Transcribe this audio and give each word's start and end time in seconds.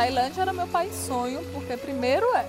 Tailândia 0.00 0.40
era 0.40 0.52
meu 0.54 0.66
país 0.66 0.94
sonho, 0.94 1.44
porque 1.52 1.76
primeiro 1.76 2.24
é 2.34 2.46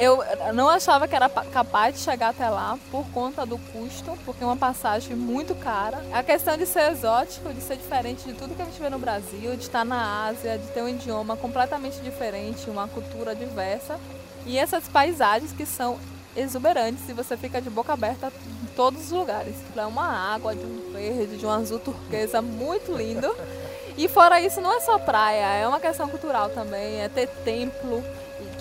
eu 0.00 0.18
não 0.52 0.68
achava 0.68 1.06
que 1.06 1.14
era 1.14 1.28
capaz 1.28 1.94
de 1.94 2.00
chegar 2.00 2.30
até 2.30 2.48
lá 2.48 2.78
por 2.90 3.04
conta 3.10 3.44
do 3.44 3.58
custo, 3.58 4.16
porque 4.24 4.42
é 4.42 4.46
uma 4.46 4.56
passagem 4.56 5.16
muito 5.16 5.54
cara. 5.54 6.02
A 6.12 6.22
questão 6.22 6.56
de 6.56 6.66
ser 6.66 6.90
exótico, 6.90 7.52
de 7.52 7.60
ser 7.60 7.76
diferente 7.76 8.24
de 8.24 8.32
tudo 8.34 8.54
que 8.54 8.62
a 8.62 8.64
gente 8.64 8.80
vê 8.80 8.88
no 8.88 8.98
Brasil, 8.98 9.56
de 9.56 9.62
estar 9.62 9.84
na 9.84 10.26
Ásia, 10.26 10.58
de 10.58 10.66
ter 10.68 10.82
um 10.82 10.88
idioma 10.88 11.36
completamente 11.36 12.00
diferente, 12.00 12.70
uma 12.70 12.88
cultura 12.88 13.34
diversa. 13.34 13.98
E 14.46 14.58
essas 14.58 14.88
paisagens 14.88 15.52
que 15.52 15.66
são 15.66 15.98
exuberantes 16.36 17.08
e 17.08 17.12
você 17.12 17.36
fica 17.36 17.60
de 17.60 17.68
boca 17.68 17.92
aberta 17.92 18.32
em 18.62 18.66
todos 18.74 19.04
os 19.04 19.10
lugares. 19.10 19.54
É 19.76 19.86
uma 19.86 20.34
água 20.34 20.54
de 20.54 20.64
um 20.64 20.92
verde, 20.92 21.36
de 21.36 21.46
um 21.46 21.50
azul 21.50 21.78
turquesa 21.78 22.40
muito 22.40 22.92
lindo. 22.92 23.28
E 23.96 24.08
fora 24.08 24.40
isso, 24.40 24.60
não 24.60 24.76
é 24.76 24.80
só 24.80 24.98
praia, 24.98 25.44
é 25.54 25.66
uma 25.66 25.80
questão 25.80 26.08
cultural 26.08 26.50
também, 26.50 27.00
é 27.02 27.08
ter 27.08 27.28
templo, 27.44 28.02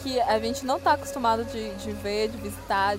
que 0.01 0.19
a 0.21 0.39
gente 0.39 0.65
não 0.65 0.77
está 0.77 0.93
acostumado 0.93 1.43
de, 1.45 1.69
de 1.75 1.91
ver, 1.91 2.29
de 2.29 2.37
visitar. 2.37 2.97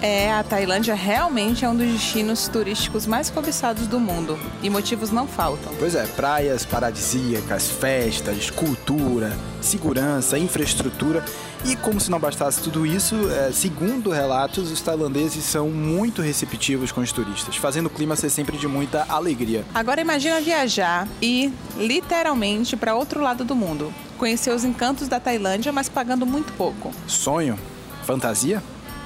É, 0.00 0.32
a 0.32 0.44
Tailândia 0.44 0.94
realmente 0.94 1.64
é 1.64 1.68
um 1.68 1.76
dos 1.76 1.86
destinos 1.86 2.46
turísticos 2.46 3.04
mais 3.04 3.30
cobiçados 3.30 3.88
do 3.88 3.98
mundo 3.98 4.38
e 4.62 4.70
motivos 4.70 5.10
não 5.10 5.26
faltam. 5.26 5.72
Pois 5.76 5.94
é, 5.96 6.06
praias 6.06 6.64
paradisíacas, 6.64 7.68
festas, 7.68 8.48
cultura, 8.48 9.36
segurança, 9.60 10.38
infraestrutura 10.38 11.24
e 11.64 11.74
como 11.74 12.00
se 12.00 12.10
não 12.10 12.20
bastasse 12.20 12.62
tudo 12.62 12.86
isso, 12.86 13.16
é, 13.30 13.50
segundo 13.50 14.10
relatos, 14.10 14.70
os 14.70 14.80
tailandeses 14.80 15.42
são 15.44 15.68
muito 15.68 16.22
receptivos 16.22 16.92
com 16.92 17.00
os 17.00 17.10
turistas, 17.10 17.56
fazendo 17.56 17.86
o 17.86 17.90
clima 17.90 18.14
ser 18.14 18.30
sempre 18.30 18.56
de 18.56 18.68
muita 18.68 19.04
alegria. 19.08 19.64
Agora 19.74 20.00
imagina 20.00 20.40
viajar 20.40 21.08
e 21.20 21.52
literalmente 21.76 22.76
para 22.76 22.94
outro 22.94 23.20
lado 23.20 23.44
do 23.44 23.56
mundo, 23.56 23.92
conhecer 24.16 24.54
os 24.54 24.62
encantos 24.62 25.08
da 25.08 25.18
Tailândia, 25.18 25.72
mas 25.72 25.88
pagando 25.88 26.24
muito 26.24 26.52
pouco. 26.52 26.92
Sonho? 27.08 27.58
Fantasia? 28.04 28.62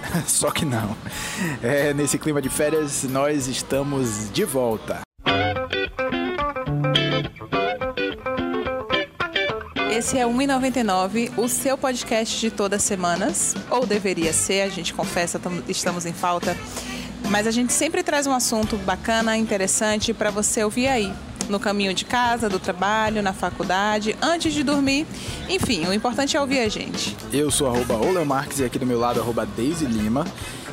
Só 0.26 0.50
que 0.50 0.64
não. 0.64 0.96
É, 1.62 1.92
nesse 1.94 2.18
clima 2.18 2.40
de 2.40 2.48
férias, 2.48 3.04
nós 3.04 3.46
estamos 3.46 4.30
de 4.30 4.44
volta. 4.44 5.00
Esse 9.90 10.18
é 10.18 10.24
1,99, 10.24 11.32
o 11.36 11.48
seu 11.48 11.78
podcast 11.78 12.40
de 12.40 12.50
todas 12.50 12.80
as 12.80 12.84
semanas. 12.84 13.54
Ou 13.70 13.86
deveria 13.86 14.32
ser, 14.32 14.62
a 14.62 14.68
gente 14.68 14.92
confessa, 14.92 15.40
estamos 15.68 16.06
em 16.06 16.12
falta. 16.12 16.56
Mas 17.30 17.46
a 17.46 17.50
gente 17.50 17.72
sempre 17.72 18.02
traz 18.02 18.26
um 18.26 18.32
assunto 18.32 18.76
bacana, 18.78 19.36
interessante 19.36 20.12
para 20.12 20.30
você 20.30 20.64
ouvir 20.64 20.88
aí 20.88 21.12
no 21.52 21.60
caminho 21.60 21.94
de 21.94 22.04
casa, 22.04 22.48
do 22.48 22.58
trabalho, 22.58 23.22
na 23.22 23.32
faculdade, 23.32 24.16
antes 24.20 24.52
de 24.52 24.64
dormir. 24.64 25.06
Enfim, 25.48 25.86
o 25.86 25.92
importante 25.92 26.36
é 26.36 26.40
ouvir 26.40 26.60
a 26.60 26.68
gente. 26.68 27.16
Eu 27.32 27.50
sou 27.50 27.68
arroba 27.68 28.24
Marques 28.24 28.58
e 28.58 28.64
aqui 28.64 28.78
do 28.78 28.86
meu 28.86 28.98
lado 28.98 29.20
arroba 29.20 29.46
Daisy 29.46 29.84
Lima. 29.84 30.26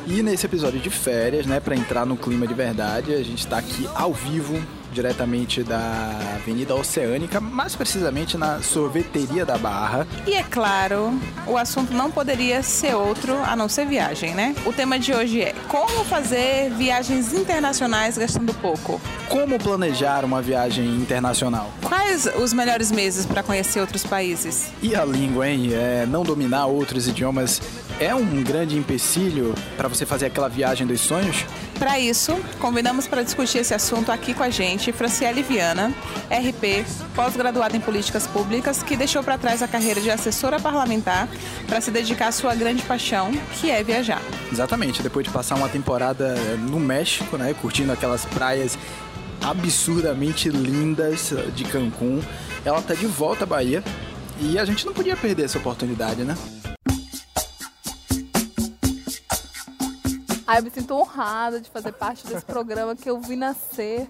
E 0.06 0.22
nesse 0.22 0.46
episódio 0.46 0.80
de 0.80 0.90
férias, 0.90 1.46
né, 1.46 1.60
para 1.60 1.76
entrar 1.76 2.04
no 2.04 2.16
clima 2.16 2.46
de 2.46 2.54
verdade, 2.54 3.12
a 3.12 3.22
gente 3.22 3.40
está 3.40 3.58
aqui 3.58 3.88
ao 3.94 4.12
vivo 4.12 4.60
diretamente 4.92 5.62
da 5.62 6.10
Avenida 6.36 6.74
Oceânica, 6.74 7.40
mais 7.40 7.74
precisamente 7.74 8.36
na 8.36 8.60
Sorveteria 8.60 9.44
da 9.44 9.56
Barra. 9.56 10.06
E 10.26 10.34
é 10.34 10.42
claro, 10.42 11.18
o 11.46 11.56
assunto 11.56 11.92
não 11.92 12.10
poderia 12.10 12.62
ser 12.62 12.94
outro 12.94 13.34
a 13.44 13.54
não 13.54 13.68
ser 13.68 13.86
viagem, 13.86 14.34
né? 14.34 14.54
O 14.66 14.72
tema 14.72 14.98
de 14.98 15.12
hoje 15.12 15.42
é 15.42 15.54
como 15.68 16.04
fazer 16.04 16.70
viagens 16.70 17.32
internacionais 17.32 18.18
gastando 18.18 18.52
pouco. 18.54 19.00
Como 19.28 19.58
planejar 19.58 20.24
uma 20.24 20.42
viagem 20.42 20.86
internacional? 20.96 21.70
Quais 21.82 22.26
os 22.36 22.52
melhores 22.52 22.90
meses 22.90 23.24
para 23.26 23.42
conhecer 23.42 23.80
outros 23.80 24.04
países? 24.04 24.70
E 24.82 24.94
a 24.94 25.04
língua, 25.04 25.48
hein? 25.48 25.70
É, 25.72 26.06
não 26.06 26.22
dominar 26.22 26.66
outros 26.66 27.06
idiomas 27.06 27.60
é 28.00 28.14
um 28.14 28.42
grande 28.42 28.78
empecilho 28.78 29.54
para 29.76 29.86
você 29.86 30.06
fazer 30.06 30.26
aquela 30.26 30.48
viagem 30.48 30.86
dos 30.86 31.02
sonhos? 31.02 31.44
Para 31.78 32.00
isso, 32.00 32.34
convidamos 32.58 33.06
para 33.06 33.22
discutir 33.22 33.58
esse 33.58 33.74
assunto 33.74 34.10
aqui 34.10 34.32
com 34.32 34.42
a 34.42 34.48
gente 34.48 34.90
Franciele 34.90 35.42
Viana, 35.42 35.92
RP, 36.30 36.84
pós-graduada 37.14 37.76
em 37.76 37.80
políticas 37.80 38.26
públicas, 38.26 38.82
que 38.82 38.96
deixou 38.96 39.22
para 39.22 39.36
trás 39.36 39.62
a 39.62 39.68
carreira 39.68 40.00
de 40.00 40.10
assessora 40.10 40.58
parlamentar 40.58 41.28
para 41.66 41.80
se 41.80 41.90
dedicar 41.90 42.28
à 42.28 42.32
sua 42.32 42.54
grande 42.54 42.82
paixão, 42.82 43.30
que 43.60 43.70
é 43.70 43.84
viajar. 43.84 44.22
Exatamente, 44.50 45.02
depois 45.02 45.26
de 45.26 45.32
passar 45.32 45.56
uma 45.56 45.68
temporada 45.68 46.34
no 46.68 46.80
México, 46.80 47.36
né, 47.36 47.54
curtindo 47.60 47.92
aquelas 47.92 48.24
praias 48.24 48.78
absurdamente 49.42 50.48
lindas 50.48 51.32
de 51.54 51.64
Cancún, 51.64 52.20
ela 52.64 52.78
está 52.78 52.94
de 52.94 53.06
volta 53.06 53.44
à 53.44 53.46
Bahia 53.46 53.84
e 54.40 54.58
a 54.58 54.64
gente 54.64 54.86
não 54.86 54.94
podia 54.94 55.16
perder 55.16 55.44
essa 55.44 55.58
oportunidade, 55.58 56.24
né? 56.24 56.34
Aí 60.50 60.58
eu 60.58 60.64
me 60.64 60.70
sinto 60.72 60.92
honrada 60.96 61.60
de 61.60 61.70
fazer 61.70 61.92
parte 61.92 62.26
desse 62.26 62.44
programa 62.44 62.96
que 62.96 63.08
eu 63.08 63.20
vi 63.20 63.36
nascer. 63.36 64.08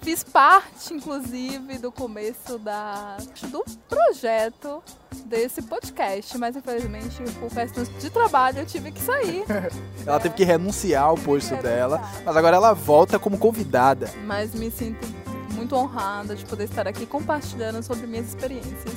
Fiz 0.00 0.22
parte, 0.22 0.94
inclusive, 0.94 1.76
do 1.78 1.90
começo 1.90 2.56
da, 2.56 3.16
do 3.50 3.64
projeto 3.88 4.80
desse 5.26 5.60
podcast, 5.60 6.38
mas 6.38 6.54
infelizmente 6.54 7.20
por 7.40 7.50
questões 7.50 7.88
de 7.98 8.10
trabalho 8.10 8.60
eu 8.60 8.66
tive 8.66 8.92
que 8.92 9.00
sair. 9.00 9.44
ela 10.06 10.20
teve 10.20 10.36
que 10.36 10.44
renunciar 10.44 11.02
ao 11.02 11.16
posto 11.16 11.56
dela, 11.56 12.00
mas 12.24 12.36
agora 12.36 12.54
ela 12.54 12.74
volta 12.74 13.18
como 13.18 13.36
convidada. 13.36 14.08
Mas 14.24 14.54
me 14.54 14.70
sinto 14.70 15.04
muito 15.52 15.74
honrada 15.74 16.36
de 16.36 16.44
poder 16.44 16.64
estar 16.64 16.86
aqui 16.86 17.06
compartilhando 17.06 17.82
sobre 17.82 18.06
minhas 18.06 18.28
experiências. 18.28 18.94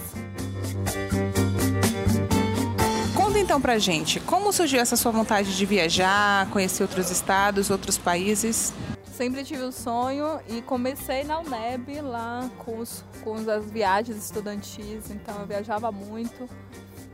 Então 3.45 3.61
pra 3.61 3.77
gente, 3.77 4.19
como 4.21 4.51
surgiu 4.51 4.79
essa 4.79 4.95
sua 4.95 5.11
vontade 5.11 5.55
de 5.55 5.65
viajar, 5.67 6.49
conhecer 6.49 6.81
outros 6.81 7.11
estados, 7.11 7.69
outros 7.69 7.95
países? 7.95 8.73
Sempre 9.15 9.43
tive 9.43 9.61
o 9.61 9.71
sonho 9.71 10.39
e 10.49 10.63
comecei 10.63 11.23
na 11.23 11.39
UNEB 11.39 12.01
lá 12.01 12.49
com, 12.57 12.79
os, 12.79 13.05
com 13.23 13.35
as 13.35 13.69
viagens 13.69 14.17
estudantis, 14.17 15.11
então 15.11 15.41
eu 15.41 15.45
viajava 15.45 15.91
muito. 15.91 16.49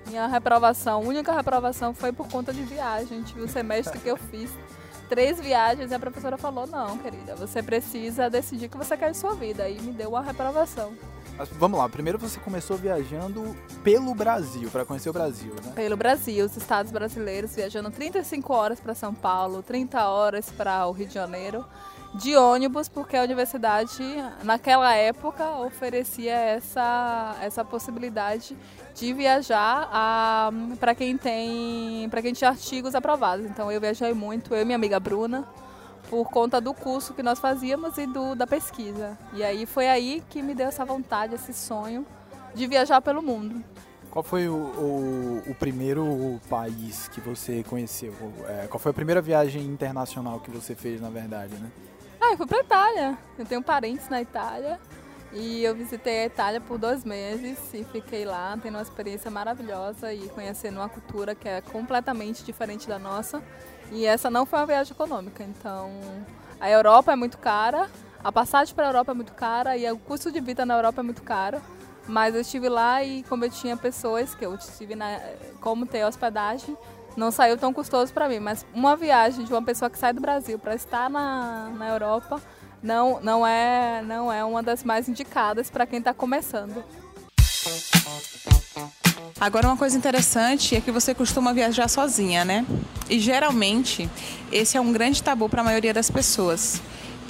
Minha 0.08 0.26
reprovação, 0.26 1.02
única 1.02 1.34
reprovação 1.34 1.94
foi 1.94 2.14
por 2.14 2.30
conta 2.30 2.54
de 2.54 2.64
viagem. 2.64 3.24
Tive 3.24 3.42
o 3.42 3.50
semestre 3.50 4.00
que 4.00 4.08
eu 4.08 4.16
fiz 4.16 4.50
três 5.10 5.38
viagens 5.38 5.92
e 5.92 5.94
a 5.94 6.00
professora 6.00 6.38
falou: 6.38 6.66
não, 6.66 6.98
querida, 6.98 7.36
você 7.36 7.62
precisa 7.62 8.30
decidir 8.30 8.68
o 8.68 8.70
que 8.70 8.78
você 8.78 8.96
quer 8.96 9.12
em 9.12 9.14
sua 9.14 9.36
vida. 9.36 9.68
E 9.68 9.82
me 9.82 9.92
deu 9.92 10.12
uma 10.12 10.22
reprovação. 10.22 10.94
Mas 11.38 11.50
vamos 11.50 11.80
lá, 11.80 11.90
primeiro 11.90 12.18
você 12.18 12.40
começou 12.40 12.78
viajando 12.78 13.56
pelo 13.84 14.14
Brasil, 14.14 14.70
para 14.70 14.86
conhecer 14.86 15.10
o 15.10 15.14
Brasil, 15.14 15.54
né? 15.64 15.72
Pelo 15.76 15.98
Brasil, 15.98 16.46
os 16.46 16.56
estados 16.56 16.92
brasileiros, 16.92 17.56
viajando 17.56 17.90
35 17.90 18.54
horas 18.54 18.80
para 18.80 18.94
São 18.94 19.14
Paulo, 19.14 19.64
30 19.64 20.08
horas 20.08 20.50
para 20.50 20.86
o 20.88 20.92
Rio 20.92 21.08
de 21.08 21.14
Janeiro, 21.14 21.66
de 22.14 22.36
ônibus, 22.36 22.90
porque 22.90 23.16
a 23.16 23.24
universidade, 23.24 24.04
naquela 24.44 24.94
época, 24.94 25.50
oferecia 25.60 26.34
essa, 26.34 27.38
essa 27.42 27.64
possibilidade 27.64 28.58
de 28.94 29.14
viajar 29.14 29.90
para 30.80 30.94
quem 30.94 31.18
tem 31.18 32.08
para 32.10 32.22
quem 32.22 32.34
tinha 32.34 32.50
artigos 32.50 32.96
aprovados. 32.96 33.46
Então 33.46 33.72
eu 33.72 33.80
viajei 33.80 34.14
muito, 34.14 34.54
eu 34.54 34.62
e 34.62 34.66
minha 34.66 34.76
amiga 34.76 35.00
Bruna, 35.00 35.48
por 36.12 36.30
conta 36.30 36.60
do 36.60 36.74
curso 36.74 37.14
que 37.14 37.24
nós 37.24 37.40
fazíamos 37.40 37.98
e 37.98 38.06
do, 38.06 38.36
da 38.36 38.46
pesquisa. 38.46 39.18
E 39.34 39.42
aí 39.42 39.66
foi 39.66 39.88
aí 39.88 40.22
que 40.30 40.42
me 40.42 40.54
deu 40.54 40.68
essa 40.68 40.84
vontade, 40.84 41.36
esse 41.36 41.54
sonho 41.54 42.06
de 42.54 42.68
viajar 42.68 43.02
pelo 43.02 43.22
mundo. 43.22 43.64
Qual 44.12 44.22
foi 44.22 44.50
o, 44.50 44.54
o, 44.54 45.44
o 45.48 45.56
primeiro 45.56 46.38
país 46.50 47.08
que 47.08 47.22
você 47.22 47.64
conheceu? 47.64 48.14
É, 48.46 48.68
qual 48.68 48.78
foi 48.78 48.92
a 48.92 48.94
primeira 48.94 49.22
viagem 49.22 49.64
internacional 49.64 50.42
que 50.42 50.52
você 50.52 50.76
fez, 50.76 51.00
na 51.00 51.10
verdade, 51.10 51.56
né? 51.56 51.72
Ah, 52.20 52.34
eu 52.34 52.38
fui 52.38 52.46
pra 52.46 52.60
Itália. 52.60 53.18
Eu 53.40 53.46
tenho 53.46 53.64
parentes 53.64 54.10
na 54.10 54.22
Itália. 54.22 54.82
E 55.32 55.64
eu 55.64 55.74
visitei 55.74 56.24
a 56.24 56.26
Itália 56.26 56.60
por 56.60 56.78
dois 56.78 57.06
meses 57.06 57.58
e 57.74 57.86
fiquei 57.86 58.26
lá, 58.26 58.60
tendo 58.62 58.76
uma 58.76 58.82
experiência 58.82 59.32
maravilhosa 59.32 60.14
e 60.14 60.28
conhecendo 60.28 60.76
uma 60.76 60.90
cultura 60.90 61.34
que 61.34 61.48
é 61.48 61.62
completamente 61.62 62.44
diferente 62.44 62.86
da 62.86 63.00
nossa. 63.00 63.42
E 63.92 64.06
essa 64.06 64.30
não 64.30 64.46
foi 64.46 64.60
uma 64.60 64.66
viagem 64.66 64.94
econômica, 64.94 65.44
então 65.44 65.92
a 66.60 66.70
Europa 66.70 67.12
é 67.12 67.16
muito 67.16 67.38
cara, 67.38 67.90
a 68.24 68.32
passagem 68.32 68.74
para 68.74 68.86
a 68.86 68.90
Europa 68.90 69.12
é 69.12 69.16
muito 69.16 69.34
cara 69.34 69.76
e 69.76 69.92
o 69.92 69.98
custo 69.98 70.32
de 70.32 70.40
vida 70.40 70.66
na 70.66 70.76
Europa 70.76 71.02
é 71.02 71.04
muito 71.04 71.24
caro. 71.24 71.62
Mas 72.08 72.34
eu 72.34 72.42
estive 72.42 72.68
lá 72.68 73.04
e 73.04 73.24
como 73.24 73.46
eu 73.46 73.50
tinha 73.50 73.78
pessoas 73.78 74.34
que 74.34 74.46
eu 74.46 74.56
estive 74.56 74.96
na, 74.96 75.20
como 75.60 75.86
ter 75.86 76.04
hospedagem, 76.04 76.76
não 77.16 77.32
saiu 77.32 77.58
tão 77.58 77.72
custoso 77.72 78.12
para 78.12 78.28
mim. 78.28 78.40
Mas 78.40 78.66
uma 78.74 78.96
viagem 78.96 79.46
de 79.46 79.54
uma 79.54 79.62
pessoa 79.62 79.90
que 79.90 79.98
sai 79.98 80.14
do 80.14 80.22
Brasil 80.22 80.58
para 80.58 80.74
estar 80.74 81.10
na, 81.10 81.70
na 81.70 81.90
Europa 81.90 82.42
não, 82.82 83.20
não, 83.22 83.46
é, 83.46 84.02
não 84.02 84.32
é 84.32 84.44
uma 84.44 84.64
das 84.64 84.84
mais 84.84 85.08
indicadas 85.08 85.70
para 85.70 85.86
quem 85.86 86.00
está 86.00 86.14
começando. 86.14 86.84
Agora, 89.42 89.68
uma 89.68 89.76
coisa 89.76 89.98
interessante 89.98 90.76
é 90.76 90.82
que 90.82 90.92
você 90.92 91.16
costuma 91.16 91.52
viajar 91.52 91.88
sozinha, 91.88 92.46
né? 92.46 92.64
E 93.10 93.20
geralmente, 93.20 94.08
esse 94.52 94.78
é 94.78 94.80
um 94.80 94.94
grande 94.94 95.24
tabu 95.24 95.50
para 95.50 95.62
a 95.62 95.64
maioria 95.64 95.92
das 95.92 96.12
pessoas. 96.12 96.80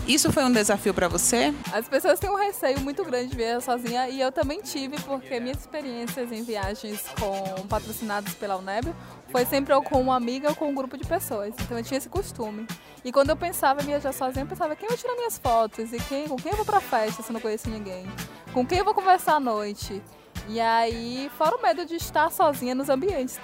Isso 0.06 0.30
foi 0.30 0.44
um 0.44 0.52
desafio 0.52 0.94
para 0.94 1.08
você? 1.08 1.54
As 1.72 1.88
pessoas 1.88 2.19
têm 2.19 2.30
um 2.30 2.36
receio 2.36 2.81
muito 2.81 3.06
grande 3.06 3.30
de 3.30 3.38
viajar 3.38 3.62
sozinha 3.62 4.10
e 4.10 4.19
eu 4.19 4.30
também 4.30 4.62
tive, 4.62 5.00
porque 5.04 5.40
minhas 5.40 5.60
experiências 5.60 6.34
em 6.34 6.44
viagens 6.44 7.02
com 7.18 7.66
patrocinadas 7.68 8.34
pela 8.34 8.57
UNEB 8.57 8.94
foi 9.31 9.46
sempre 9.46 9.74
ou 9.74 9.81
com 9.81 10.02
uma 10.02 10.18
amiga 10.18 10.50
ou 10.50 10.56
com 10.56 10.68
um 10.69 10.75
grupo 10.75 10.98
de 10.98 11.06
pessoas. 11.06 11.54
Então 11.62 11.78
eu 11.78 11.84
tinha 11.84 11.98
esse 11.98 12.10
costume. 12.10 12.68
E 13.06 13.12
quando 13.14 13.30
eu 13.30 13.38
pensava 13.38 13.81
em 13.81 13.86
viajar 13.86 14.12
sozinha, 14.12 14.44
eu 14.44 14.50
pensava 14.50 14.75
quem 14.75 14.90
vai 14.90 14.98
tirar 14.98 15.16
minhas 15.16 15.38
fotos 15.38 15.94
e 15.94 15.98
quem, 16.10 16.28
com 16.28 16.36
quem 16.36 16.52
eu 16.52 16.57
vou 16.57 16.66
pra 16.66 16.81
festa 16.81 17.24
se 17.24 17.30
eu 17.30 17.34
não 17.34 17.40
conheço 17.40 17.69
ninguém? 17.69 18.06
Com 18.54 18.66
quem 18.66 18.80
eu 18.80 18.84
vou 18.84 18.94
conversar 18.94 19.36
à 19.36 19.40
noite? 19.40 20.02
E 20.48 20.60
aí, 20.60 21.30
fora 21.38 21.56
o 21.56 21.62
medo 21.62 21.86
de 21.86 21.96
estar 21.96 22.32
sozinha 22.32 22.76
nos 22.76 22.90
ambientes, 22.90 23.40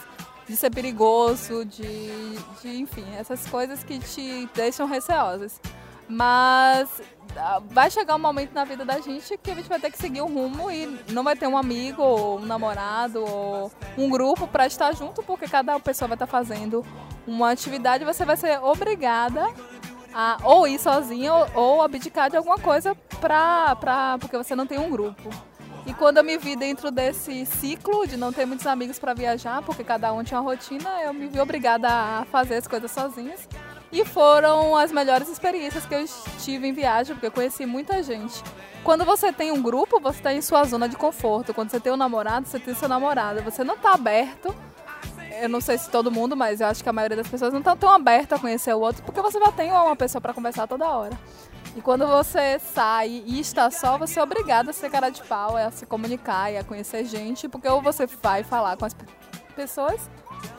de 0.48 0.56
ser 0.56 0.70
perigoso, 0.70 1.66
de, 1.66 2.36
de 2.62 2.80
enfim, 2.80 3.06
essas 3.18 3.48
coisas 3.48 3.84
que 3.84 4.00
te 4.00 4.50
deixam 4.54 4.88
receosas. 4.88 5.60
Mas 6.10 7.02
ah, 7.36 7.62
vai 7.66 7.92
chegar 7.92 8.16
um 8.16 8.20
momento 8.20 8.54
na 8.54 8.64
vida 8.64 8.86
da 8.86 9.00
gente 9.00 9.38
que 9.38 9.52
a 9.52 9.56
gente 9.56 9.68
vai 9.68 9.80
ter 9.80 9.92
que 9.92 9.98
seguir 9.98 10.22
um 10.22 10.34
rumo 10.34 10.72
e 10.72 11.00
não 11.12 11.24
vai 11.24 11.36
ter 11.36 11.48
um 11.48 11.58
amigo, 11.58 12.02
ou 12.02 12.40
um 12.40 12.46
namorado, 12.46 13.24
ou 13.24 13.72
um 13.98 14.10
grupo 14.10 14.48
para 14.48 14.66
estar 14.66 14.94
junto, 14.94 15.22
porque 15.24 15.48
cada 15.48 15.80
pessoa 15.80 16.08
vai 16.08 16.16
estar 16.16 16.28
fazendo 16.28 16.86
uma 17.28 17.52
atividade 17.52 18.06
você 18.06 18.24
vai 18.24 18.38
ser 18.38 18.58
obrigada 18.64 19.46
a 20.14 20.38
ou 20.44 20.66
ir 20.66 20.80
sozinha 20.80 21.34
ou, 21.34 21.48
ou 21.54 21.82
abdicar 21.82 22.30
de 22.30 22.38
alguma 22.38 22.58
coisa 22.58 22.96
pra, 23.20 23.76
pra, 23.76 24.18
porque 24.18 24.38
você 24.38 24.56
não 24.56 24.66
tem 24.66 24.80
um 24.80 24.90
grupo. 24.90 25.30
E 25.88 25.94
quando 25.94 26.18
eu 26.18 26.24
me 26.24 26.38
vi 26.38 26.57
dentro 26.57 26.92
desse 26.92 27.45
ciclo 27.45 28.06
de 28.06 28.18
não 28.18 28.34
ter 28.34 28.45
muitos 28.45 28.68
amigos 28.68 29.00
para 29.00 29.13
viajar, 29.13 29.62
porque 29.62 29.86
cada 29.86 30.12
um 30.12 30.22
tinha 30.22 30.38
uma 30.42 30.51
rotina, 30.51 30.89
eu 31.01 31.13
me 31.13 31.28
vi 31.28 31.39
obrigada 31.39 31.88
a 31.88 32.25
fazer 32.30 32.56
as 32.56 32.68
coisas 32.68 32.92
sozinhas. 32.92 33.48
E 33.89 34.04
foram 34.04 34.75
as 34.75 34.92
melhores 34.92 35.30
experiências 35.30 35.86
que 35.86 35.95
eu 35.95 36.04
tive 36.39 36.68
em 36.68 36.74
viagem, 36.74 37.16
porque 37.16 37.28
eu 37.28 37.31
conheci 37.31 37.66
muita 37.66 38.04
gente. 38.04 38.44
Quando 38.84 39.06
você 39.06 39.31
tem 39.31 39.50
um 39.50 39.62
grupo, 39.62 39.98
você 39.98 40.19
está 40.19 40.34
em 40.34 40.42
sua 40.42 40.66
zona 40.66 40.89
de 40.89 40.98
conforto. 40.98 41.54
Quando 41.54 41.69
você 41.69 41.80
tem 41.80 41.94
um 41.94 41.98
namorado, 41.98 42.45
você 42.45 42.60
tem 42.60 42.75
seu 42.75 42.89
namorado. 42.89 43.42
Você 43.44 43.63
não 43.63 43.75
está 43.75 43.94
aberto. 43.94 44.54
Eu 45.39 45.48
não 45.48 45.62
sei 45.62 45.78
se 45.78 45.89
todo 45.89 46.12
mundo, 46.12 46.36
mas 46.36 46.60
eu 46.60 46.68
acho 46.68 46.84
que 46.84 46.89
a 46.89 46.94
maioria 46.94 47.16
das 47.16 47.30
pessoas 47.30 47.54
não 47.54 47.60
está 47.60 47.78
tão 47.78 47.89
aberta 47.89 48.36
a 48.36 48.39
conhecer 48.39 48.74
o 48.74 48.80
outro, 48.80 49.04
porque 49.04 49.22
você 49.22 49.39
já 49.39 49.51
tem 49.54 49.72
uma 49.72 49.95
pessoa 49.95 50.19
para 50.19 50.34
conversar 50.34 50.68
toda 50.68 50.86
hora. 50.86 51.18
E 51.77 51.81
quando 51.81 52.07
você 52.07 52.57
sai 52.57 53.24
e 53.24 53.39
está 53.39 53.69
só, 53.69 54.00
você 54.00 54.19
é 54.19 54.24
obrigado 54.24 54.69
a 54.69 54.74
ser 54.74 54.89
cara 54.89 55.12
de 55.12 55.21
pau, 55.21 55.56
a 55.56 55.69
se 55.69 55.85
comunicar 55.85 56.51
e 56.51 56.57
a 56.57 56.63
conhecer 56.63 57.06
gente, 57.06 57.47
porque 57.47 57.69
ou 57.69 57.83
você 57.83 58.07
vai 58.07 58.44
falar 58.44 58.75
com 58.75 58.83
as 58.83 58.95
pessoas, 59.56 60.09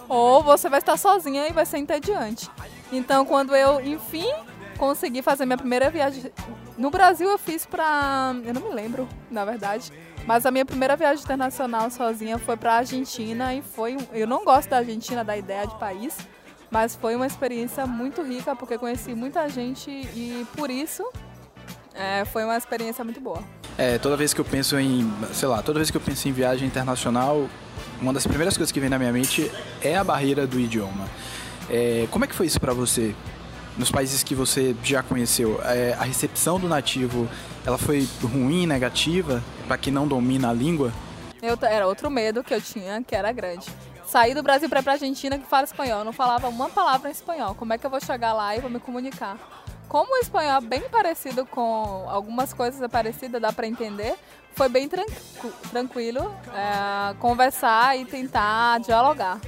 ou 0.08 0.44
você 0.44 0.68
vai 0.68 0.78
estar 0.78 0.96
sozinha 0.96 1.48
e 1.48 1.52
vai 1.52 1.66
ser 1.66 1.78
entediante. 1.78 2.48
Então, 2.92 3.24
quando 3.24 3.52
eu, 3.56 3.80
enfim, 3.80 4.32
consegui 4.78 5.20
fazer 5.20 5.44
minha 5.44 5.58
primeira 5.58 5.90
viagem. 5.90 6.32
No 6.78 6.88
Brasil, 6.88 7.28
eu 7.28 7.36
fiz 7.36 7.66
pra. 7.66 8.32
Eu 8.44 8.54
não 8.54 8.62
me 8.62 8.72
lembro, 8.72 9.08
na 9.28 9.44
verdade. 9.44 9.92
Mas 10.24 10.46
a 10.46 10.52
minha 10.52 10.64
primeira 10.64 10.94
viagem 10.94 11.24
internacional 11.24 11.90
sozinha 11.90 12.38
foi 12.38 12.56
pra 12.56 12.74
Argentina 12.74 13.52
e 13.54 13.60
foi. 13.60 13.96
Eu 14.12 14.28
não 14.28 14.44
gosto 14.44 14.68
da 14.70 14.76
Argentina, 14.76 15.24
da 15.24 15.36
ideia 15.36 15.66
de 15.66 15.76
país, 15.80 16.16
mas 16.70 16.94
foi 16.96 17.16
uma 17.16 17.26
experiência 17.26 17.86
muito 17.86 18.22
rica 18.22 18.54
porque 18.54 18.76
conheci 18.78 19.14
muita 19.14 19.48
gente 19.48 19.90
e 19.90 20.46
por 20.56 20.70
isso 20.70 21.04
é, 21.94 22.24
foi 22.24 22.44
uma 22.44 22.56
experiência 22.56 23.02
muito 23.02 23.20
boa. 23.20 23.42
É, 23.76 23.98
toda 23.98 24.16
vez 24.16 24.34
que 24.34 24.40
eu 24.40 24.44
penso 24.44 24.78
em, 24.78 25.10
sei 25.32 25.48
lá, 25.48 25.62
toda 25.62 25.78
vez 25.78 25.90
que 25.90 25.96
eu 25.96 26.00
penso 26.00 26.28
em 26.28 26.32
viagem 26.32 26.66
internacional, 26.66 27.48
uma 28.00 28.12
das 28.12 28.26
primeiras 28.26 28.56
coisas 28.56 28.72
que 28.72 28.80
vem 28.80 28.88
na 28.88 28.98
minha 28.98 29.12
mente 29.12 29.50
é 29.82 29.96
a 29.96 30.04
barreira 30.04 30.46
do 30.46 30.58
idioma. 30.58 31.08
É, 31.70 32.06
como 32.10 32.24
é 32.24 32.28
que 32.28 32.34
foi 32.34 32.46
isso 32.46 32.60
para 32.60 32.72
você? 32.72 33.14
Nos 33.76 33.90
países 33.90 34.22
que 34.24 34.34
você 34.34 34.74
já 34.82 35.02
conheceu, 35.02 35.60
é, 35.64 35.94
a 35.94 36.02
recepção 36.02 36.58
do 36.58 36.68
nativo, 36.68 37.28
ela 37.64 37.78
foi 37.78 38.08
ruim, 38.22 38.66
negativa, 38.66 39.42
para 39.66 39.78
quem 39.78 39.92
não 39.92 40.08
domina 40.08 40.50
a 40.50 40.52
língua? 40.52 40.92
Eu, 41.40 41.56
era 41.62 41.86
outro 41.86 42.10
medo 42.10 42.42
que 42.42 42.52
eu 42.52 42.60
tinha, 42.60 43.02
que 43.02 43.14
era 43.14 43.30
grande. 43.30 43.66
Sair 44.08 44.32
do 44.32 44.43
Brasil 44.43 44.70
para 44.70 44.81
ir 44.81 44.82
pra 44.82 44.93
Argentina 44.94 45.38
que 45.38 45.44
fala 45.44 45.64
espanhol, 45.64 45.99
eu 45.99 46.05
não 46.05 46.14
falava 46.14 46.49
uma 46.49 46.70
palavra 46.70 47.10
em 47.10 47.12
espanhol. 47.12 47.55
Como 47.55 47.75
é 47.75 47.78
que 47.78 47.84
eu 47.84 47.90
vou 47.90 48.00
chegar 48.00 48.32
lá 48.32 48.56
e 48.56 48.60
vou 48.60 48.70
me 48.70 48.81
comunicar? 48.81 49.37
Como 49.87 50.14
o 50.14 50.16
espanhol 50.16 50.56
é 50.56 50.60
bem 50.62 50.81
parecido 50.88 51.44
com 51.44 52.06
algumas 52.08 52.55
coisas 52.55 52.81
é 52.81 52.88
parecidas, 52.88 53.40
dá 53.40 53.52
para 53.52 53.66
entender, 53.66 54.14
foi 54.55 54.70
bem 54.70 54.88
tranquilo 55.70 56.34
é, 56.55 57.14
conversar 57.16 57.99
e 57.99 58.06
tentar 58.06 58.81
dialogar. 58.81 59.40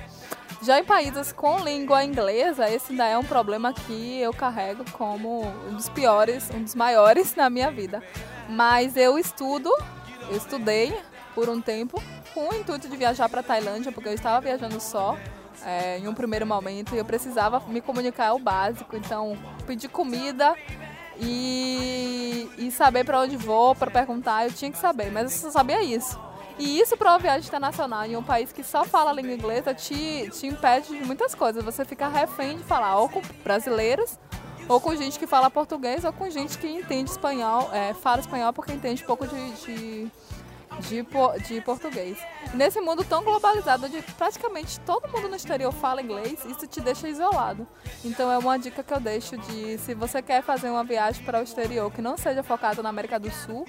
Já 0.62 0.78
em 0.78 0.84
países 0.84 1.32
com 1.32 1.58
língua 1.60 2.04
inglesa, 2.04 2.68
esse 2.68 2.92
ainda 2.92 3.06
é 3.06 3.16
um 3.16 3.24
problema 3.24 3.72
que 3.72 4.20
eu 4.20 4.32
carrego 4.34 4.84
como 4.92 5.42
um 5.70 5.74
dos 5.74 5.88
piores, 5.88 6.50
um 6.54 6.62
dos 6.62 6.74
maiores 6.74 7.34
na 7.34 7.48
minha 7.48 7.70
vida. 7.70 8.02
Mas 8.46 8.94
eu 8.94 9.18
estudo, 9.18 9.70
eu 10.28 10.36
estudei 10.36 10.94
por 11.34 11.48
um 11.48 11.60
tempo 11.60 12.02
com 12.34 12.48
o 12.48 12.54
intuito 12.54 12.88
de 12.88 12.96
viajar 12.96 13.28
para 13.28 13.42
Tailândia, 13.42 13.92
porque 13.92 14.08
eu 14.08 14.14
estava 14.14 14.40
viajando 14.40 14.80
só 14.80 15.16
é, 15.64 15.98
em 15.98 16.08
um 16.08 16.14
primeiro 16.14 16.46
momento 16.46 16.94
e 16.94 16.98
eu 16.98 17.04
precisava 17.04 17.60
me 17.68 17.80
comunicar 17.80 18.34
o 18.34 18.38
básico. 18.38 18.96
Então, 18.96 19.36
pedir 19.66 19.88
comida 19.88 20.54
e, 21.18 22.48
e 22.58 22.70
saber 22.70 23.04
para 23.04 23.20
onde 23.20 23.36
vou, 23.36 23.74
para 23.74 23.90
perguntar, 23.90 24.46
eu 24.46 24.52
tinha 24.52 24.70
que 24.70 24.78
saber, 24.78 25.10
mas 25.10 25.24
eu 25.24 25.50
só 25.50 25.58
sabia 25.58 25.82
isso. 25.82 26.18
E 26.58 26.78
isso 26.78 26.94
para 26.96 27.12
uma 27.12 27.18
viagem 27.18 27.48
internacional 27.48 28.04
em 28.04 28.16
um 28.16 28.22
país 28.22 28.52
que 28.52 28.62
só 28.62 28.84
fala 28.84 29.10
a 29.10 29.14
língua 29.14 29.32
inglesa 29.32 29.72
te, 29.72 30.28
te 30.30 30.46
impede 30.46 30.88
de 30.88 31.04
muitas 31.04 31.34
coisas. 31.34 31.64
Você 31.64 31.86
fica 31.86 32.06
refém 32.06 32.58
de 32.58 32.64
falar 32.64 32.98
ou 32.98 33.08
com 33.08 33.22
brasileiros, 33.42 34.18
ou 34.68 34.78
com 34.78 34.94
gente 34.94 35.18
que 35.18 35.26
fala 35.26 35.50
português, 35.50 36.04
ou 36.04 36.12
com 36.12 36.28
gente 36.28 36.58
que 36.58 36.68
entende 36.68 37.10
espanhol, 37.10 37.70
é, 37.72 37.94
fala 37.94 38.20
espanhol 38.20 38.52
porque 38.52 38.72
entende 38.72 39.02
pouco 39.04 39.26
de, 39.26 39.50
de, 39.52 40.12
de, 40.78 41.04
de 41.46 41.60
português. 41.60 42.18
Nesse 42.54 42.80
mundo 42.80 43.04
tão 43.04 43.22
globalizado, 43.22 43.86
onde 43.86 44.02
praticamente 44.16 44.78
todo 44.80 45.08
mundo 45.08 45.28
no 45.28 45.36
exterior 45.36 45.72
fala 45.72 46.02
inglês, 46.02 46.44
isso 46.44 46.66
te 46.66 46.80
deixa 46.80 47.08
isolado. 47.08 47.66
Então 48.04 48.30
é 48.30 48.38
uma 48.38 48.58
dica 48.58 48.82
que 48.82 48.92
eu 48.92 49.00
deixo 49.00 49.36
de 49.36 49.78
se 49.78 49.94
você 49.94 50.22
quer 50.22 50.42
fazer 50.42 50.70
uma 50.70 50.84
viagem 50.84 51.24
para 51.24 51.40
o 51.40 51.42
exterior 51.42 51.90
que 51.90 52.00
não 52.00 52.16
seja 52.16 52.42
focado 52.42 52.82
na 52.82 52.88
América 52.88 53.18
do 53.18 53.30
Sul, 53.30 53.66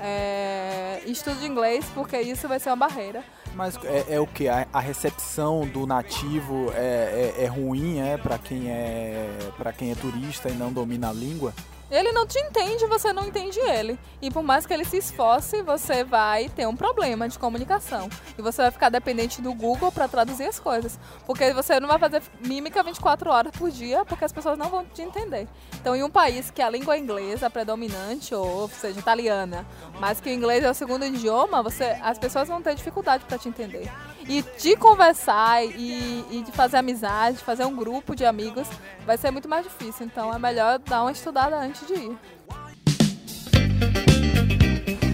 é, 0.00 1.00
estude 1.06 1.46
inglês, 1.46 1.84
porque 1.94 2.20
isso 2.20 2.48
vai 2.48 2.58
ser 2.58 2.70
uma 2.70 2.76
barreira. 2.76 3.24
Mas 3.54 3.78
é, 3.84 4.14
é 4.14 4.20
o 4.20 4.26
que? 4.26 4.48
A, 4.48 4.66
a, 4.72 4.80
recepção 4.80 5.66
do 5.66 5.86
nativo 5.86 6.72
é, 6.74 7.34
é, 7.38 7.44
é 7.44 7.46
ruim, 7.46 8.00
é 8.00 8.16
para 8.16 8.38
quem 8.38 8.70
é 8.70 9.28
para 9.58 9.72
quem 9.72 9.92
é 9.92 9.94
turista 9.94 10.48
e 10.48 10.54
não 10.54 10.72
domina 10.72 11.10
a 11.10 11.12
língua? 11.12 11.52
Ele 11.92 12.10
não 12.10 12.26
te 12.26 12.38
entende, 12.38 12.86
você 12.86 13.12
não 13.12 13.26
entende 13.26 13.60
ele. 13.60 13.98
E 14.22 14.30
por 14.30 14.42
mais 14.42 14.64
que 14.64 14.72
ele 14.72 14.84
se 14.84 14.96
esforce, 14.96 15.60
você 15.60 16.02
vai 16.02 16.48
ter 16.48 16.66
um 16.66 16.74
problema 16.74 17.28
de 17.28 17.38
comunicação. 17.38 18.08
E 18.38 18.40
você 18.40 18.62
vai 18.62 18.70
ficar 18.70 18.88
dependente 18.88 19.42
do 19.42 19.52
Google 19.52 19.92
para 19.92 20.08
traduzir 20.08 20.46
as 20.46 20.58
coisas. 20.58 20.98
Porque 21.26 21.52
você 21.52 21.78
não 21.78 21.88
vai 21.88 21.98
fazer 21.98 22.22
mímica 22.40 22.82
24 22.82 23.30
horas 23.30 23.52
por 23.52 23.70
dia, 23.70 24.06
porque 24.06 24.24
as 24.24 24.32
pessoas 24.32 24.56
não 24.56 24.70
vão 24.70 24.86
te 24.86 25.02
entender. 25.02 25.46
Então, 25.74 25.94
em 25.94 26.02
um 26.02 26.08
país 26.08 26.50
que 26.50 26.62
a 26.62 26.70
língua 26.70 26.96
inglesa 26.96 27.44
é 27.44 27.50
predominante, 27.50 28.34
ou 28.34 28.70
seja, 28.70 28.98
italiana, 28.98 29.66
mas 30.00 30.18
que 30.18 30.30
o 30.30 30.32
inglês 30.32 30.64
é 30.64 30.70
o 30.70 30.74
segundo 30.74 31.04
idioma, 31.04 31.62
você, 31.62 31.98
as 32.02 32.18
pessoas 32.18 32.48
vão 32.48 32.62
ter 32.62 32.74
dificuldade 32.74 33.24
para 33.26 33.36
te 33.36 33.50
entender. 33.50 33.90
E 34.28 34.42
de 34.58 34.76
conversar 34.76 35.64
e, 35.64 36.24
e, 36.30 36.42
de 36.42 36.52
fazer 36.52 36.76
amizade, 36.76 37.38
fazer 37.38 37.64
um 37.64 37.74
grupo 37.74 38.14
de 38.14 38.24
amigos, 38.24 38.68
vai 39.04 39.16
ser 39.16 39.30
muito 39.30 39.48
mais 39.48 39.64
difícil. 39.64 40.06
Então 40.06 40.32
é 40.32 40.38
melhor 40.38 40.78
dar 40.78 41.02
uma 41.02 41.12
estudada 41.12 41.56
antes 41.56 41.81
de 41.86 41.94
ir. 41.94 42.18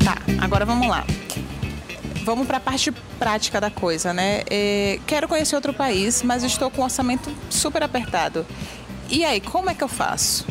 Tá, 0.05 0.17
agora 0.43 0.65
vamos 0.65 0.89
lá. 0.89 1.05
Vamos 2.25 2.47
para 2.47 2.59
a 2.59 2.61
parte 2.61 2.93
prática 3.19 3.61
da 3.61 3.71
coisa, 3.71 4.13
né? 4.13 4.43
É, 4.51 5.01
quero 5.07 5.27
conhecer 5.27 5.57
outro 5.57 5.73
país, 5.73 6.23
mas 6.23 6.43
estou 6.43 6.71
com 6.71 6.83
um 6.83 6.85
orçamento 6.85 7.31
super 7.49 7.83
apertado. 7.83 8.47
E 9.09 9.25
aí, 9.25 9.41
como 9.41 9.71
é 9.71 9.75
que 9.75 9.83
eu 9.83 9.89
faço? 9.89 10.47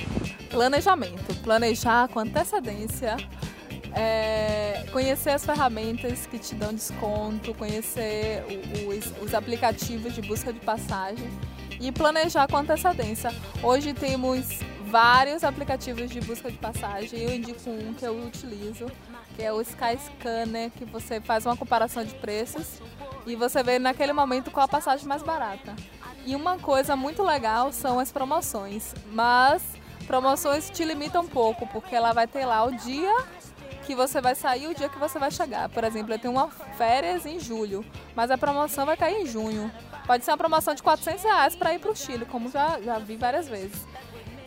Planejamento. 0.49 1.35
Planejar 1.43 2.07
com 2.07 2.19
antecedência 2.19 3.17
é, 3.97 4.85
conhecer 4.91 5.31
as 5.31 5.43
ferramentas 5.43 6.27
que 6.27 6.37
te 6.37 6.53
dão 6.53 6.71
desconto, 6.71 7.53
conhecer 7.55 8.43
os, 8.87 9.23
os 9.23 9.33
aplicativos 9.33 10.13
de 10.13 10.21
busca 10.21 10.53
de 10.53 10.59
passagem 10.59 11.27
e 11.79 11.91
planejar 11.91 12.47
com 12.47 12.57
antecedência. 12.57 13.33
Hoje 13.61 13.93
temos 13.93 14.59
vários 14.87 15.43
aplicativos 15.43 16.09
de 16.09 16.19
busca 16.21 16.49
de 16.49 16.57
passagem. 16.57 17.19
Eu 17.21 17.35
indico 17.35 17.69
um 17.69 17.93
que 17.93 18.05
eu 18.05 18.17
utilizo, 18.25 18.87
que 19.35 19.43
é 19.43 19.51
o 19.51 19.61
Skyscanner, 19.61 20.71
que 20.71 20.85
você 20.85 21.19
faz 21.19 21.45
uma 21.45 21.55
comparação 21.55 22.03
de 22.03 22.13
preços 22.15 22.81
e 23.25 23.35
você 23.35 23.61
vê 23.61 23.77
naquele 23.77 24.13
momento 24.13 24.49
qual 24.49 24.65
a 24.65 24.67
passagem 24.67 25.07
mais 25.07 25.21
barata. 25.21 25.75
E 26.25 26.35
uma 26.35 26.57
coisa 26.57 26.95
muito 26.95 27.23
legal 27.23 27.71
são 27.71 27.99
as 27.99 28.11
promoções, 28.11 28.93
mas 29.11 29.61
promoções 30.05 30.69
te 30.69 30.83
limitam 30.83 31.23
um 31.23 31.27
pouco, 31.27 31.67
porque 31.67 31.95
ela 31.95 32.13
vai 32.13 32.27
ter 32.27 32.45
lá 32.45 32.63
o 32.63 32.75
dia 32.75 33.15
que 33.85 33.95
você 33.95 34.19
vai 34.19 34.35
sair 34.35 34.63
e 34.63 34.67
o 34.67 34.75
dia 34.75 34.89
que 34.89 34.99
você 34.99 35.17
vai 35.17 35.31
chegar. 35.31 35.69
Por 35.69 35.83
exemplo, 35.85 36.13
eu 36.13 36.19
tenho 36.19 36.33
uma 36.33 36.49
férias 36.49 37.25
em 37.25 37.39
julho, 37.39 37.85
mas 38.13 38.29
a 38.29 38.37
promoção 38.37 38.85
vai 38.85 38.97
cair 38.97 39.21
em 39.21 39.25
junho. 39.25 39.71
Pode 40.07 40.23
ser 40.23 40.31
uma 40.31 40.37
promoção 40.37 40.73
de 40.73 40.81
400 40.81 41.21
reais 41.21 41.55
para 41.55 41.73
ir 41.73 41.79
para 41.79 41.91
o 41.91 41.95
Chile, 41.95 42.25
como 42.25 42.49
já, 42.49 42.79
já 42.81 42.97
vi 42.97 43.17
várias 43.17 43.49
vezes. 43.49 43.85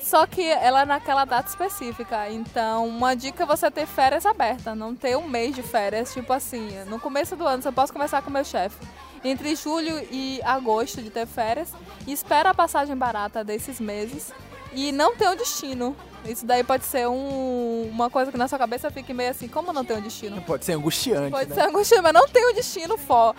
Só 0.00 0.26
que 0.26 0.42
ela 0.42 0.82
é 0.82 0.84
naquela 0.86 1.26
data 1.26 1.50
específica. 1.50 2.30
Então, 2.30 2.88
uma 2.88 3.14
dica 3.14 3.42
é 3.42 3.46
você 3.46 3.70
ter 3.70 3.86
férias 3.86 4.24
abertas, 4.24 4.74
não 4.76 4.96
ter 4.96 5.16
um 5.18 5.28
mês 5.28 5.54
de 5.54 5.62
férias. 5.62 6.14
Tipo 6.14 6.32
assim, 6.32 6.70
no 6.86 6.98
começo 6.98 7.36
do 7.36 7.46
ano, 7.46 7.62
você 7.62 7.70
posso 7.70 7.92
conversar 7.92 8.22
com 8.22 8.30
meu 8.30 8.44
chefe. 8.44 8.76
Entre 9.22 9.54
julho 9.54 9.94
e 10.10 10.40
agosto 10.42 11.02
de 11.02 11.10
ter 11.10 11.26
férias. 11.26 11.72
E 12.06 12.12
espera 12.12 12.50
a 12.50 12.54
passagem 12.54 12.96
barata 12.96 13.44
desses 13.44 13.78
meses. 13.78 14.32
E 14.72 14.90
não 14.92 15.14
ter 15.14 15.28
um 15.28 15.36
destino. 15.36 15.94
Isso 16.24 16.44
daí 16.44 16.62
pode 16.62 16.84
ser 16.84 17.08
um, 17.08 17.88
uma 17.90 18.10
coisa 18.10 18.30
que 18.30 18.36
na 18.36 18.46
sua 18.46 18.58
cabeça 18.58 18.90
fique 18.90 19.12
meio 19.14 19.30
assim, 19.30 19.48
como 19.48 19.72
não 19.72 19.84
tem 19.84 19.96
um 19.96 20.00
destino? 20.02 20.40
Pode 20.42 20.64
ser 20.64 20.72
angustiante, 20.72 21.30
Pode 21.30 21.48
né? 21.48 21.54
ser 21.54 21.62
angustiante, 21.62 22.02
mas 22.02 22.12
não 22.12 22.28
tem 22.28 22.50
um 22.50 22.54
destino 22.54 22.98
for. 22.98 23.34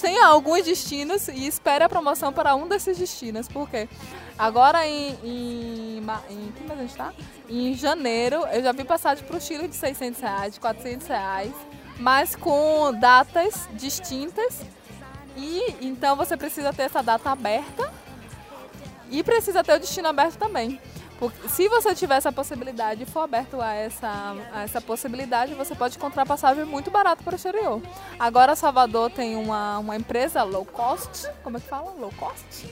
Tem 0.00 0.20
alguns 0.22 0.64
destinos 0.64 1.28
e 1.28 1.46
espere 1.46 1.84
a 1.84 1.88
promoção 1.88 2.32
para 2.32 2.54
um 2.54 2.68
desses 2.68 2.98
destinos. 2.98 3.48
Por 3.48 3.68
quê? 3.68 3.88
Agora 4.38 4.86
em, 4.86 5.16
em, 5.24 6.02
em 6.30 6.52
que 6.52 6.62
mês 6.64 6.78
a 6.78 6.82
gente 6.82 6.94
tá? 6.94 7.12
Em 7.48 7.74
janeiro, 7.74 8.44
eu 8.52 8.62
já 8.62 8.72
vi 8.72 8.84
passagem 8.84 9.24
para 9.24 9.36
o 9.36 9.40
Chile 9.40 9.66
de 9.66 9.74
600 9.74 10.20
reais, 10.20 10.54
de 10.54 10.60
400 10.60 11.06
reais, 11.06 11.52
mas 11.98 12.36
com 12.36 12.92
datas 13.00 13.66
distintas. 13.72 14.60
E 15.36 15.74
então 15.80 16.16
você 16.16 16.36
precisa 16.36 16.72
ter 16.72 16.82
essa 16.82 17.02
data 17.02 17.30
aberta 17.30 17.90
e 19.10 19.22
precisa 19.22 19.64
ter 19.64 19.74
o 19.74 19.80
destino 19.80 20.08
aberto 20.08 20.36
também. 20.36 20.80
Porque 21.18 21.48
se 21.48 21.68
você 21.68 21.94
tiver 21.94 22.16
essa 22.16 22.30
possibilidade 22.30 23.02
e 23.02 23.06
for 23.06 23.20
aberto 23.20 23.60
a 23.60 23.72
essa, 23.72 24.36
a 24.52 24.62
essa 24.62 24.80
possibilidade, 24.80 25.54
você 25.54 25.74
pode 25.74 25.96
encontrar 25.96 26.26
passagem 26.26 26.64
muito 26.64 26.90
barata 26.90 27.22
para 27.22 27.32
o 27.32 27.36
exterior. 27.36 27.80
Agora 28.18 28.54
Salvador 28.54 29.10
tem 29.10 29.34
uma, 29.36 29.78
uma 29.78 29.96
empresa 29.96 30.42
low 30.42 30.64
cost, 30.64 31.26
como 31.42 31.56
é 31.56 31.60
que 31.60 31.68
fala? 31.68 31.92
Low 31.98 32.12
cost? 32.18 32.68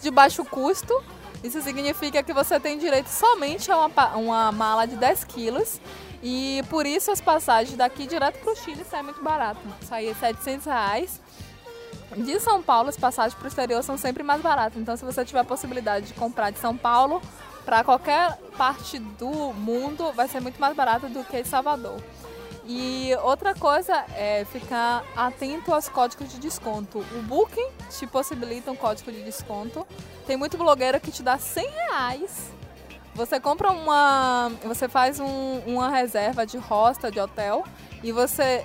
De 0.00 0.10
baixo 0.10 0.44
custo. 0.44 1.02
Isso 1.42 1.60
significa 1.60 2.22
que 2.22 2.32
você 2.32 2.58
tem 2.58 2.78
direito 2.78 3.08
somente 3.08 3.70
a 3.70 3.76
uma, 3.76 4.16
uma 4.16 4.52
mala 4.52 4.86
de 4.86 4.96
10 4.96 5.24
quilos. 5.24 5.80
E 6.22 6.62
por 6.70 6.86
isso 6.86 7.10
as 7.10 7.20
passagens 7.20 7.76
daqui 7.76 8.06
direto 8.06 8.38
para 8.38 8.52
o 8.52 8.56
Chile 8.56 8.82
saem 8.84 9.02
muito 9.02 9.22
barato. 9.22 9.60
Sai 9.82 10.14
700 10.14 10.64
reais. 10.64 11.20
De 12.16 12.38
São 12.40 12.62
Paulo, 12.62 12.88
as 12.88 12.96
passagens 12.96 13.34
para 13.34 13.44
o 13.44 13.48
exterior 13.48 13.82
são 13.82 13.98
sempre 13.98 14.22
mais 14.22 14.40
baratas. 14.40 14.80
Então, 14.80 14.96
se 14.96 15.04
você 15.04 15.24
tiver 15.24 15.40
a 15.40 15.44
possibilidade 15.44 16.06
de 16.06 16.14
comprar 16.14 16.50
de 16.50 16.58
São 16.58 16.76
Paulo 16.76 17.20
para 17.64 17.82
qualquer 17.82 18.36
parte 18.56 18.98
do 18.98 19.52
mundo, 19.52 20.12
vai 20.12 20.28
ser 20.28 20.40
muito 20.40 20.60
mais 20.60 20.74
barato 20.76 21.08
do 21.08 21.24
que 21.24 21.44
Salvador. 21.44 22.00
E 22.66 23.14
outra 23.22 23.54
coisa 23.54 24.04
é 24.14 24.46
ficar 24.46 25.04
atento 25.14 25.72
aos 25.72 25.88
códigos 25.88 26.30
de 26.30 26.38
desconto. 26.38 26.98
O 26.98 27.22
Booking 27.22 27.68
te 27.90 28.06
possibilita 28.06 28.70
um 28.70 28.76
código 28.76 29.12
de 29.12 29.22
desconto. 29.22 29.86
Tem 30.26 30.36
muito 30.36 30.56
blogueiro 30.56 30.98
que 30.98 31.10
te 31.10 31.22
dá 31.22 31.36
100 31.36 31.68
reais. 31.68 32.50
Você 33.14 33.38
compra 33.38 33.70
uma. 33.70 34.50
Você 34.64 34.88
faz 34.88 35.20
um- 35.20 35.58
uma 35.66 35.90
reserva 35.90 36.46
de 36.46 36.56
hostel, 36.56 37.10
de 37.10 37.20
hotel, 37.20 37.64
e 38.02 38.10
você 38.10 38.64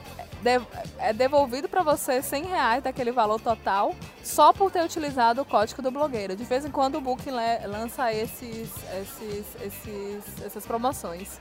é 0.98 1.14
devolvido 1.14 1.68
para 1.68 1.84
você 1.84 2.22
100 2.22 2.44
reais 2.46 2.84
daquele 2.84 3.12
valor 3.12 3.40
total 3.40 3.94
só 4.24 4.54
por 4.54 4.72
ter 4.72 4.84
utilizado 4.84 5.42
o 5.42 5.46
código 5.46 5.82
do 5.82 5.92
blogueiro. 5.92 6.36
De 6.36 6.44
vez 6.44 6.66
em 6.66 6.72
quando 6.72 6.96
o 6.96 7.02
Booking 7.02 7.32
lança 7.66 8.14
esses, 8.14 8.70
esses, 9.02 9.46
esses, 9.62 10.46
essas 10.46 10.66
promoções 10.66 11.40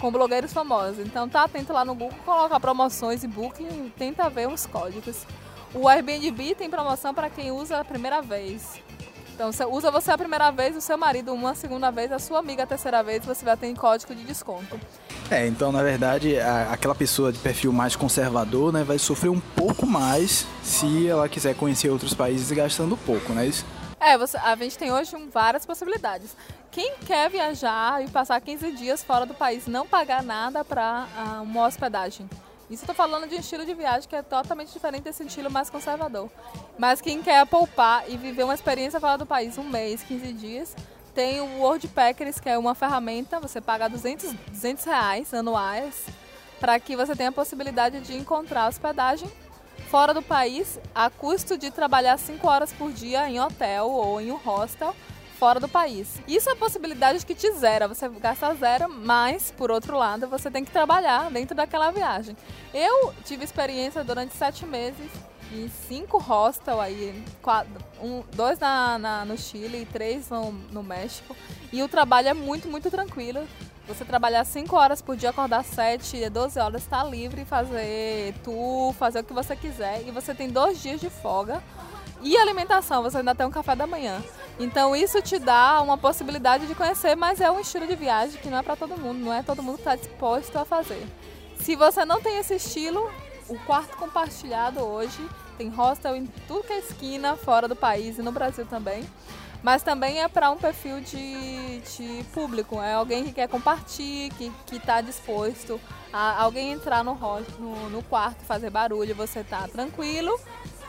com 0.00 0.10
blogueiros 0.10 0.52
famosos. 0.52 0.98
Então 1.06 1.28
tá 1.28 1.44
atento 1.44 1.72
lá 1.72 1.84
no 1.84 1.94
Google, 1.94 2.18
coloca 2.24 2.58
promoções 2.58 3.22
e 3.22 3.28
Booking 3.28 3.86
e 3.86 3.92
tenta 3.96 4.28
ver 4.28 4.48
os 4.48 4.66
códigos. 4.66 5.24
O 5.72 5.88
Airbnb 5.88 6.54
tem 6.56 6.68
promoção 6.68 7.14
para 7.14 7.30
quem 7.30 7.52
usa 7.52 7.78
a 7.78 7.84
primeira 7.84 8.20
vez. 8.20 8.82
Então, 9.34 9.50
você 9.50 9.64
usa 9.64 9.90
você 9.90 10.10
a 10.10 10.18
primeira 10.18 10.50
vez, 10.50 10.76
o 10.76 10.80
seu 10.80 10.96
marido 10.96 11.32
uma 11.32 11.54
segunda 11.54 11.90
vez, 11.90 12.12
a 12.12 12.18
sua 12.18 12.38
amiga 12.38 12.62
a 12.62 12.66
terceira 12.66 13.02
vez, 13.02 13.24
você 13.24 13.44
vai 13.44 13.56
ter 13.56 13.74
código 13.74 14.14
de 14.14 14.22
desconto. 14.24 14.78
É, 15.30 15.46
então 15.46 15.72
na 15.72 15.82
verdade 15.82 16.38
a- 16.38 16.72
aquela 16.72 16.94
pessoa 16.94 17.32
de 17.32 17.38
perfil 17.38 17.72
mais 17.72 17.96
conservador, 17.96 18.72
né, 18.72 18.84
vai 18.84 18.98
sofrer 18.98 19.30
um 19.30 19.40
pouco 19.40 19.86
mais 19.86 20.46
se 20.62 21.08
ela 21.08 21.28
quiser 21.28 21.54
conhecer 21.56 21.88
outros 21.90 22.12
países 22.12 22.50
gastando 22.52 22.96
pouco, 22.96 23.32
não 23.32 23.40
é 23.42 23.46
isso? 23.46 23.64
É, 23.98 24.18
você, 24.18 24.36
a 24.36 24.54
gente 24.56 24.76
tem 24.76 24.92
hoje 24.92 25.16
um- 25.16 25.28
várias 25.30 25.64
possibilidades. 25.64 26.36
Quem 26.70 26.94
quer 27.06 27.30
viajar 27.30 28.04
e 28.04 28.08
passar 28.10 28.40
15 28.40 28.72
dias 28.72 29.02
fora 29.02 29.24
do 29.24 29.32
país, 29.34 29.66
não 29.66 29.86
pagar 29.86 30.22
nada 30.22 30.64
para 30.64 31.06
uma 31.42 31.66
hospedagem. 31.66 32.28
Isso 32.72 32.84
eu 32.84 32.86
tô 32.86 32.94
falando 32.94 33.28
de 33.28 33.36
um 33.36 33.38
estilo 33.38 33.66
de 33.66 33.74
viagem 33.74 34.08
que 34.08 34.16
é 34.16 34.22
totalmente 34.22 34.72
diferente 34.72 35.02
desse 35.02 35.22
estilo 35.22 35.50
mais 35.50 35.68
conservador. 35.68 36.30
Mas 36.78 37.02
quem 37.02 37.22
quer 37.22 37.44
poupar 37.46 38.08
e 38.08 38.16
viver 38.16 38.44
uma 38.44 38.54
experiência 38.54 38.98
fora 38.98 39.18
do 39.18 39.26
país, 39.26 39.58
um 39.58 39.62
mês, 39.62 40.02
15 40.02 40.32
dias, 40.32 40.74
tem 41.14 41.42
o 41.42 41.58
World 41.58 41.86
Packers, 41.88 42.40
que 42.40 42.48
é 42.48 42.56
uma 42.56 42.74
ferramenta, 42.74 43.38
você 43.38 43.60
paga 43.60 43.90
200, 43.90 44.32
200 44.52 44.84
reais 44.86 45.34
anuais, 45.34 46.06
para 46.58 46.80
que 46.80 46.96
você 46.96 47.14
tenha 47.14 47.28
a 47.28 47.32
possibilidade 47.32 48.00
de 48.00 48.16
encontrar 48.16 48.68
hospedagem 48.68 49.30
fora 49.90 50.14
do 50.14 50.22
país 50.22 50.80
a 50.94 51.10
custo 51.10 51.58
de 51.58 51.70
trabalhar 51.70 52.16
5 52.16 52.48
horas 52.48 52.72
por 52.72 52.90
dia 52.90 53.28
em 53.28 53.38
hotel 53.38 53.90
ou 53.90 54.18
em 54.18 54.32
um 54.32 54.36
hostel 54.36 54.96
fora 55.42 55.58
do 55.58 55.66
país. 55.68 56.22
Isso 56.28 56.48
é 56.48 56.52
a 56.52 56.56
possibilidade 56.56 57.26
que 57.26 57.34
te 57.34 57.50
zera, 57.54 57.88
você 57.88 58.08
gasta 58.08 58.54
zero, 58.54 58.88
mas, 58.88 59.50
por 59.50 59.72
outro 59.72 59.98
lado, 59.98 60.28
você 60.28 60.48
tem 60.48 60.64
que 60.64 60.70
trabalhar 60.70 61.28
dentro 61.32 61.52
daquela 61.56 61.90
viagem. 61.90 62.36
Eu 62.72 63.12
tive 63.24 63.42
experiência 63.42 64.04
durante 64.04 64.36
sete 64.36 64.64
meses 64.64 65.10
em 65.52 65.68
cinco 65.88 66.16
hostels 66.16 66.78
aí, 66.78 67.24
quatro, 67.42 67.72
um, 68.00 68.22
dois 68.36 68.56
na, 68.60 68.96
na- 69.00 69.24
no 69.24 69.36
Chile 69.36 69.82
e 69.82 69.84
três 69.84 70.30
no, 70.30 70.52
no 70.52 70.80
México. 70.80 71.36
E 71.72 71.82
o 71.82 71.88
trabalho 71.88 72.28
é 72.28 72.34
muito, 72.34 72.68
muito 72.68 72.88
tranquilo. 72.88 73.44
Você 73.88 74.04
trabalhar 74.04 74.44
5 74.44 74.76
horas 74.76 75.02
por 75.02 75.16
dia, 75.16 75.30
acordar 75.30 75.64
7, 75.64 76.30
12 76.30 76.60
horas, 76.60 76.82
estar 76.82 77.02
livre, 77.02 77.44
fazer 77.44 78.32
tour, 78.44 78.92
fazer 78.94 79.18
o 79.18 79.24
que 79.24 79.32
você 79.32 79.56
quiser. 79.56 80.06
E 80.06 80.12
você 80.12 80.32
tem 80.32 80.48
dois 80.48 80.80
dias 80.80 81.00
de 81.00 81.10
folga. 81.10 81.60
E 82.22 82.36
alimentação, 82.36 83.02
você 83.02 83.18
ainda 83.18 83.34
tem 83.34 83.44
um 83.44 83.50
café 83.50 83.74
da 83.74 83.86
manhã. 83.86 84.22
Então 84.58 84.94
isso 84.94 85.20
te 85.20 85.38
dá 85.40 85.82
uma 85.82 85.98
possibilidade 85.98 86.66
de 86.68 86.74
conhecer, 86.74 87.16
mas 87.16 87.40
é 87.40 87.50
um 87.50 87.58
estilo 87.58 87.86
de 87.86 87.96
viagem 87.96 88.40
que 88.40 88.48
não 88.48 88.58
é 88.58 88.62
para 88.62 88.76
todo 88.76 88.96
mundo, 88.96 89.18
não 89.18 89.32
é 89.32 89.42
todo 89.42 89.62
mundo 89.62 89.74
que 89.74 89.80
está 89.80 89.96
disposto 89.96 90.56
a 90.56 90.64
fazer. 90.64 91.04
Se 91.58 91.74
você 91.74 92.04
não 92.04 92.20
tem 92.20 92.38
esse 92.38 92.54
estilo, 92.54 93.10
o 93.48 93.58
quarto 93.66 93.96
compartilhado 93.96 94.80
hoje 94.80 95.28
tem 95.58 95.68
hostel 95.68 96.14
em 96.14 96.26
tudo 96.46 96.64
que 96.64 96.72
é 96.72 96.78
esquina, 96.78 97.36
fora 97.36 97.66
do 97.66 97.74
país 97.74 98.18
e 98.18 98.22
no 98.22 98.30
Brasil 98.30 98.66
também. 98.66 99.04
Mas 99.60 99.82
também 99.82 100.20
é 100.20 100.26
para 100.26 100.50
um 100.50 100.56
perfil 100.56 101.00
de, 101.00 101.80
de 101.80 102.24
público, 102.32 102.80
é 102.80 102.94
alguém 102.94 103.24
que 103.24 103.32
quer 103.32 103.48
compartilhar, 103.48 104.34
que 104.34 104.52
está 104.72 105.00
disposto 105.00 105.80
a 106.12 106.42
alguém 106.42 106.72
entrar 106.72 107.04
no, 107.04 107.14
no, 107.58 107.90
no 107.90 108.02
quarto, 108.02 108.44
fazer 108.44 108.70
barulho, 108.70 109.14
você 109.14 109.44
tá 109.44 109.68
tranquilo 109.68 110.36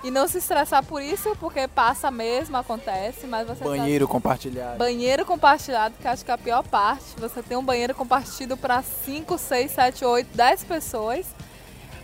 e 0.03 0.11
não 0.11 0.27
se 0.27 0.39
estressar 0.39 0.83
por 0.83 1.01
isso, 1.01 1.35
porque 1.39 1.67
passa 1.67 2.11
mesmo, 2.11 2.57
acontece, 2.57 3.25
mas 3.25 3.47
você 3.47 3.63
Banheiro 3.63 4.07
compartilhado. 4.07 4.77
Banheiro 4.77 5.25
compartilhado, 5.25 5.95
que 5.99 6.07
acho 6.07 6.25
que 6.25 6.31
é 6.31 6.33
a 6.33 6.37
pior 6.37 6.63
parte. 6.63 7.05
Você 7.17 7.41
tem 7.41 7.55
um 7.55 7.63
banheiro 7.63 7.95
compartido 7.95 8.57
para 8.57 8.81
5, 8.81 9.37
6, 9.37 9.71
7, 9.71 10.05
8, 10.05 10.27
10 10.35 10.63
pessoas. 10.65 11.25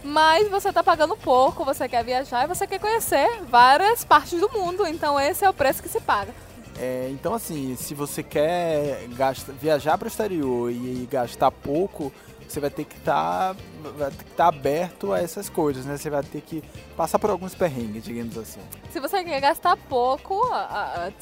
Mas 0.01 0.47
você 0.49 0.69
está 0.69 0.81
pagando 0.81 1.17
pouco, 1.17 1.65
você 1.65 1.89
quer 1.89 2.05
viajar 2.05 2.45
e 2.45 2.47
você 2.47 2.65
quer 2.65 2.79
conhecer 2.79 3.41
várias 3.49 4.05
partes 4.05 4.39
do 4.39 4.49
mundo. 4.49 4.87
Então 4.87 5.19
esse 5.19 5.43
é 5.43 5.49
o 5.49 5.53
preço 5.53 5.83
que 5.83 5.89
se 5.89 5.99
paga. 5.99 6.33
É, 6.79 7.09
então 7.11 7.33
assim, 7.33 7.75
se 7.75 7.93
você 7.93 8.23
quer 8.23 9.05
gasta, 9.09 9.51
viajar 9.51 9.97
para 9.97 10.05
o 10.05 10.07
exterior 10.07 10.71
e, 10.71 11.05
gastar 11.11 11.51
pouco, 11.51 12.13
você 12.49 12.59
vai 12.59 12.69
ter 12.69 12.83
que 12.83 12.95
estar 12.95 13.55
vai 13.95 14.09
ter 14.09 14.23
que 14.23 14.31
estar 14.31 14.47
aberto 14.47 15.13
a 15.13 15.19
essas 15.21 15.47
coisas, 15.47 15.85
né? 15.85 15.97
Você 15.97 16.09
vai 16.09 16.23
ter 16.23 16.41
que 16.41 16.63
passar 16.97 17.19
por 17.19 17.29
alguns 17.29 17.53
perrengues, 17.53 18.03
digamos 18.03 18.37
assim. 18.37 18.59
Se 18.89 18.99
você 18.99 19.23
quer 19.23 19.39
gastar 19.39 19.77
pouco, 19.77 20.49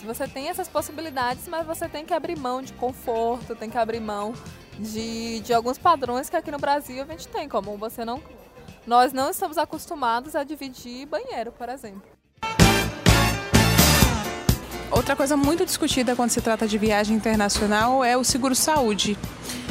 você 0.06 0.28
tem 0.28 0.48
essas 0.48 0.70
possibilidades, 0.70 1.48
mas 1.48 1.68
você 1.68 1.90
tem 1.90 2.06
que 2.06 2.14
abrir 2.14 2.38
mão 2.38 2.62
de 2.62 2.72
conforto, 2.74 3.56
tem 3.56 3.70
que 3.70 3.78
abrir 3.78 4.00
mão 4.00 4.34
de, 4.80 5.42
de 5.42 5.54
alguns 5.54 5.78
padrões 5.78 6.30
que 6.30 6.36
aqui 6.36 6.50
no 6.50 6.60
Brasil 6.60 7.04
a 7.04 7.12
gente 7.12 7.28
tem, 7.28 7.50
como 7.50 7.78
você 7.78 8.06
não. 8.06 8.22
Nós 8.86 9.12
não 9.12 9.30
estamos 9.30 9.58
acostumados 9.58 10.34
a 10.34 10.46
dividir 10.46 11.06
banheiro, 11.08 11.52
por 11.52 11.68
exemplo. 11.68 12.04
Outra 14.90 15.14
coisa 15.14 15.36
muito 15.36 15.66
discutida 15.66 16.16
quando 16.16 16.30
se 16.30 16.40
trata 16.40 16.66
de 16.66 16.78
viagem 16.78 17.18
internacional 17.18 18.02
é 18.04 18.16
o 18.16 18.24
seguro 18.24 18.56
saúde. 18.56 19.18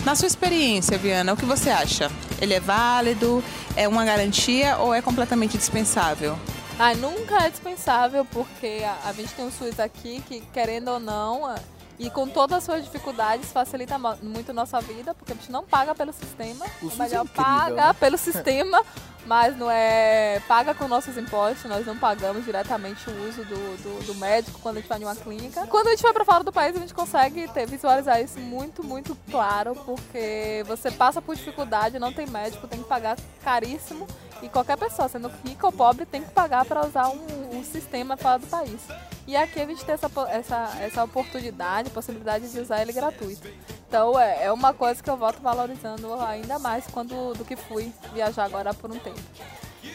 Na 0.07 0.15
sua 0.15 0.29
experiência, 0.29 0.97
Viana, 0.97 1.33
o 1.33 1.37
que 1.37 1.45
você 1.45 1.69
acha? 1.69 2.09
Ele 2.41 2.55
é 2.55 2.61
válido? 2.61 3.43
É 3.75 3.89
uma 3.89 4.05
garantia 4.05 4.77
ou 4.79 4.95
é 4.95 5.03
completamente 5.03 5.59
dispensável? 5.59 6.39
Ah, 6.79 6.95
nunca 6.95 7.43
é 7.45 7.51
dispensável, 7.51 8.25
porque 8.25 8.85
a, 8.85 9.09
a 9.09 9.13
gente 9.13 9.35
tem 9.35 9.45
um 9.45 9.51
SUS 9.51 9.81
aqui 9.81 10.23
que, 10.29 10.41
querendo 10.53 10.93
ou 10.93 11.01
não, 11.01 11.45
a- 11.45 11.59
E 11.99 12.09
com 12.09 12.29
todas 12.29 12.59
as 12.59 12.63
suas 12.65 12.85
dificuldades, 12.85 13.51
facilita 13.51 13.99
muito 14.23 14.51
a 14.51 14.55
nossa 14.55 14.81
vida, 14.81 15.13
porque 15.13 15.33
a 15.33 15.35
gente 15.35 15.51
não 15.51 15.65
paga 15.65 15.93
pelo 15.93 16.13
sistema. 16.13 16.65
O 16.81 16.87
é 16.87 16.91
SUS 16.91 17.01
é 17.01 17.03
melhor 17.03 17.25
incrível, 17.25 17.45
pagar 17.45 17.89
né? 17.89 17.97
pelo 17.99 18.17
sistema, 18.29 18.83
mas 19.27 19.57
não 19.57 19.71
é. 19.71 20.41
Paga 20.47 20.75
com 20.75 20.89
nossos 20.89 21.17
impostos, 21.19 21.69
nós 21.69 21.85
não 21.85 21.97
pagamos 21.97 22.45
diretamente 22.45 23.09
o 23.11 23.29
uso 23.29 23.45
do, 23.45 23.77
do, 23.83 24.07
do 24.07 24.15
médico 24.15 24.59
quando 24.61 24.77
a 24.77 24.81
gente 24.81 24.89
vai 24.89 24.99
em 24.99 25.05
uma 25.05 25.17
clínica. 25.17 25.67
Quando 25.67 25.89
a 25.89 25.91
gente 25.91 26.03
vai 26.03 26.13
para 26.13 26.25
fora 26.25 26.45
do 26.45 26.53
país, 26.53 26.77
a 26.77 26.79
gente 26.79 26.95
consegue 26.95 27.49
ter, 27.49 27.67
visualizar 27.67 28.21
isso 28.21 28.39
muito, 28.39 28.85
muito 28.85 29.17
claro, 29.31 29.75
porque 29.85 30.63
você 30.67 30.91
passa 30.91 31.21
por 31.21 31.35
dificuldade, 31.35 31.99
não 31.99 32.13
tem 32.13 32.27
médico, 32.27 32.69
tem 32.69 32.83
que 32.83 32.89
pagar 32.89 33.17
caríssimo. 33.43 34.07
E 34.43 34.49
qualquer 34.49 34.77
pessoa, 34.77 35.09
sendo 35.09 35.31
rica 35.45 35.67
ou 35.67 35.73
pobre, 35.73 36.05
tem 36.05 36.23
que 36.23 36.31
pagar 36.31 36.65
para 36.65 36.87
usar 36.87 37.09
um, 37.09 37.59
um 37.59 37.65
sistema 37.65 38.17
fora 38.17 38.39
do 38.39 38.47
país. 38.47 38.81
E 39.27 39.37
aqui 39.37 39.61
a 39.61 39.67
gente 39.67 39.85
tem 39.85 39.95
essa, 39.95 40.11
essa, 40.29 40.77
essa 40.81 41.05
oportunidade, 41.05 41.91
possibilidade 41.91 42.49
de 42.49 42.61
usar 42.61 42.83
ele 42.83 42.93
gratuito. 42.93 43.49
Então 43.89 44.19
é, 44.19 44.45
é 44.45 44.53
uma 44.53 44.73
coisa 44.73 45.03
que 45.03 45.11
eu 45.11 45.17
volto 45.17 45.41
valorizando 45.41 46.15
ainda 46.15 46.59
mais 46.59 46.87
quando 46.87 47.35
do 47.35 47.45
que 47.45 47.57
fui 47.57 47.93
viajar 48.13 48.45
agora 48.45 48.73
por 48.73 48.91
um 48.91 48.99
tempo. 48.99 49.16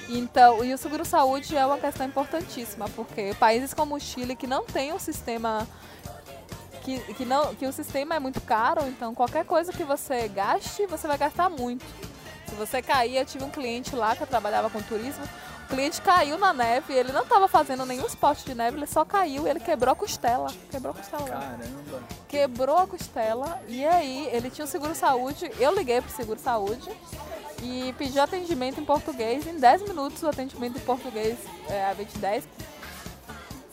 Então, 0.10 0.64
e 0.64 0.74
o 0.74 0.78
seguro 0.78 1.06
saúde 1.06 1.56
é 1.56 1.66
uma 1.66 1.78
questão 1.78 2.06
importantíssima, 2.06 2.90
porque 2.90 3.34
países 3.40 3.74
como 3.74 3.96
o 3.96 4.00
Chile 4.00 4.36
que 4.36 4.46
não 4.46 4.66
tem 4.66 4.92
um 4.92 5.00
sistema 5.00 5.66
que, 6.82 7.00
que, 7.14 7.26
não, 7.26 7.56
que 7.56 7.66
o 7.66 7.72
sistema 7.72 8.16
é 8.16 8.20
muito 8.20 8.42
caro, 8.42 8.86
então 8.88 9.16
qualquer 9.16 9.46
coisa 9.46 9.72
que 9.72 9.84
você 9.84 10.28
gaste, 10.28 10.86
você 10.88 11.08
vai 11.08 11.18
gastar 11.18 11.50
muito. 11.50 11.86
Se 12.48 12.56
você 12.56 12.82
cair, 12.82 13.18
eu 13.18 13.26
tive 13.26 13.46
um 13.46 13.50
cliente 13.50 13.96
lá 13.96 14.16
que 14.16 14.24
eu 14.24 14.28
trabalhava 14.28 14.70
com 14.70 14.82
turismo, 14.82 15.24
o 15.66 15.68
cliente 15.70 16.02
caiu 16.02 16.38
na 16.38 16.52
neve, 16.52 16.94
ele 16.94 17.14
não 17.14 17.24
estava 17.24 17.48
fazendo 17.48 17.86
nenhum 17.86 18.06
esporte 18.06 18.44
de 18.44 18.54
neve, 18.54 18.78
ele 18.78 18.88
só 18.88 19.06
caiu 19.06 19.48
e 19.48 19.50
ele 19.50 19.60
quebrou 19.62 19.94
a 19.94 19.96
costela. 19.96 20.52
Quebrou 20.70 20.92
a 20.92 20.98
costela. 20.98 21.24
Caramba. 21.24 22.04
Quebrou 22.28 22.78
a 22.78 22.88
costela 22.88 23.62
e 23.70 23.86
aí 23.86 24.28
ele 24.34 24.50
tinha 24.50 24.66
o 24.66 24.68
seguro 24.68 24.94
saúde, 24.94 25.50
eu 25.58 25.74
liguei 25.74 26.02
pro 26.02 26.12
seguro 26.12 26.40
saúde 26.40 26.92
e 27.62 27.94
pedi 27.98 28.20
atendimento 28.20 28.80
em 28.82 28.86
português. 28.86 29.46
Em 29.48 29.58
10 29.60 29.84
minutos 29.84 30.22
o 30.24 30.28
atendimento 30.28 30.78
em 30.78 30.82
português, 30.82 31.38
é, 31.70 31.86
a 31.86 31.94
20, 31.94 32.18
10, 32.18 32.44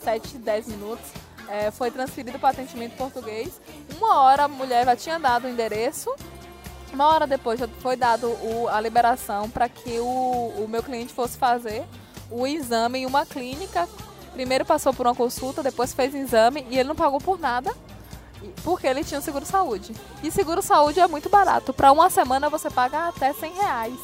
7, 0.03 0.37
10 0.37 0.67
minutos, 0.67 1.05
é, 1.47 1.71
foi 1.71 1.89
transferido 1.91 2.37
para 2.39 2.49
atendimento 2.49 2.93
em 2.93 2.97
português. 2.97 3.59
Uma 3.97 4.19
hora 4.21 4.43
a 4.43 4.47
mulher 4.47 4.85
já 4.85 4.95
tinha 4.95 5.19
dado 5.19 5.45
o 5.45 5.49
endereço, 5.49 6.13
uma 6.93 7.07
hora 7.07 7.27
depois 7.27 7.59
já 7.59 7.67
foi 7.81 7.95
dado 7.95 8.27
o- 8.27 8.67
a 8.69 8.79
liberação 8.81 9.49
para 9.49 9.67
que 9.69 9.99
o, 9.99 10.05
o 10.63 10.67
meu 10.67 10.81
cliente 10.81 11.13
fosse 11.13 11.37
fazer 11.37 11.83
o 12.31 12.45
exame 12.47 12.99
em 12.99 13.05
uma 13.05 13.25
clínica. 13.25 13.87
Primeiro 14.33 14.63
passou 14.65 14.93
por 14.93 15.05
uma 15.07 15.15
consulta, 15.15 15.61
depois 15.63 15.93
fez 15.93 16.13
exame 16.13 16.65
e 16.69 16.77
ele 16.77 16.87
não 16.87 16.95
pagou 16.95 17.19
por 17.19 17.39
nada. 17.39 17.75
Porque 18.63 18.87
ele 18.87 19.03
tinha 19.03 19.21
seguro 19.21 19.45
saúde. 19.45 19.95
E 20.23 20.31
seguro 20.31 20.61
saúde 20.61 20.99
é 20.99 21.07
muito 21.07 21.29
barato. 21.29 21.73
Para 21.73 21.91
uma 21.91 22.09
semana 22.09 22.49
você 22.49 22.69
paga 22.69 23.07
até 23.07 23.33
100 23.33 23.53
reais. 23.53 23.99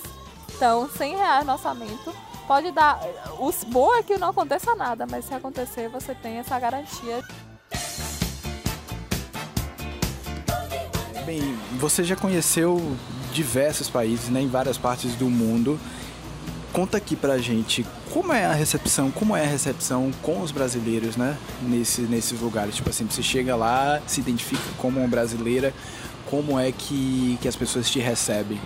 Então, 0.56 0.90
100 0.90 1.16
reais 1.16 1.46
no 1.46 1.54
orçamento 1.54 2.14
pode 2.48 2.72
dar. 2.72 3.00
O 3.40 3.52
bom 3.68 3.94
é 3.96 4.04
que 4.04 4.18
não 4.18 4.30
aconteça 4.30 4.76
nada, 4.76 5.06
mas 5.10 5.26
se 5.26 5.34
acontecer, 5.34 5.90
você 5.90 6.16
tem 6.16 6.38
essa 6.38 6.58
garantia. 6.60 7.24
Bem, 11.26 11.58
você 11.80 12.04
já 12.04 12.16
conheceu 12.16 12.96
diversos 13.34 13.90
países, 13.90 14.30
né, 14.30 14.42
em 14.42 14.48
várias 14.48 14.78
partes 14.78 15.16
do 15.16 15.30
mundo. 15.30 15.80
Conta 16.72 16.98
aqui 16.98 17.16
pra 17.16 17.38
gente 17.38 17.86
como 18.16 18.32
é 18.32 18.46
a 18.46 18.54
recepção, 18.54 19.12
como 19.12 19.36
é 19.36 19.44
a 19.44 19.46
recepção 19.46 20.10
com 20.22 20.40
os 20.40 20.50
brasileiros, 20.50 21.18
né, 21.18 21.38
nesse, 21.62 22.00
nesses 22.04 22.40
lugares. 22.40 22.74
Tipo 22.76 22.90
assim, 22.90 23.04
você 23.06 23.22
chega 23.22 23.58
lá, 23.58 24.02
se 24.08 24.22
identifica 24.22 24.64
como 24.78 25.02
uma 25.02 25.08
brasileira, 25.10 25.74
como 26.30 26.58
é 26.58 26.72
que, 26.72 27.38
que 27.42 27.46
as 27.50 27.58
pessoas 27.58 27.90
te 27.90 28.00
recebem? 28.00 28.58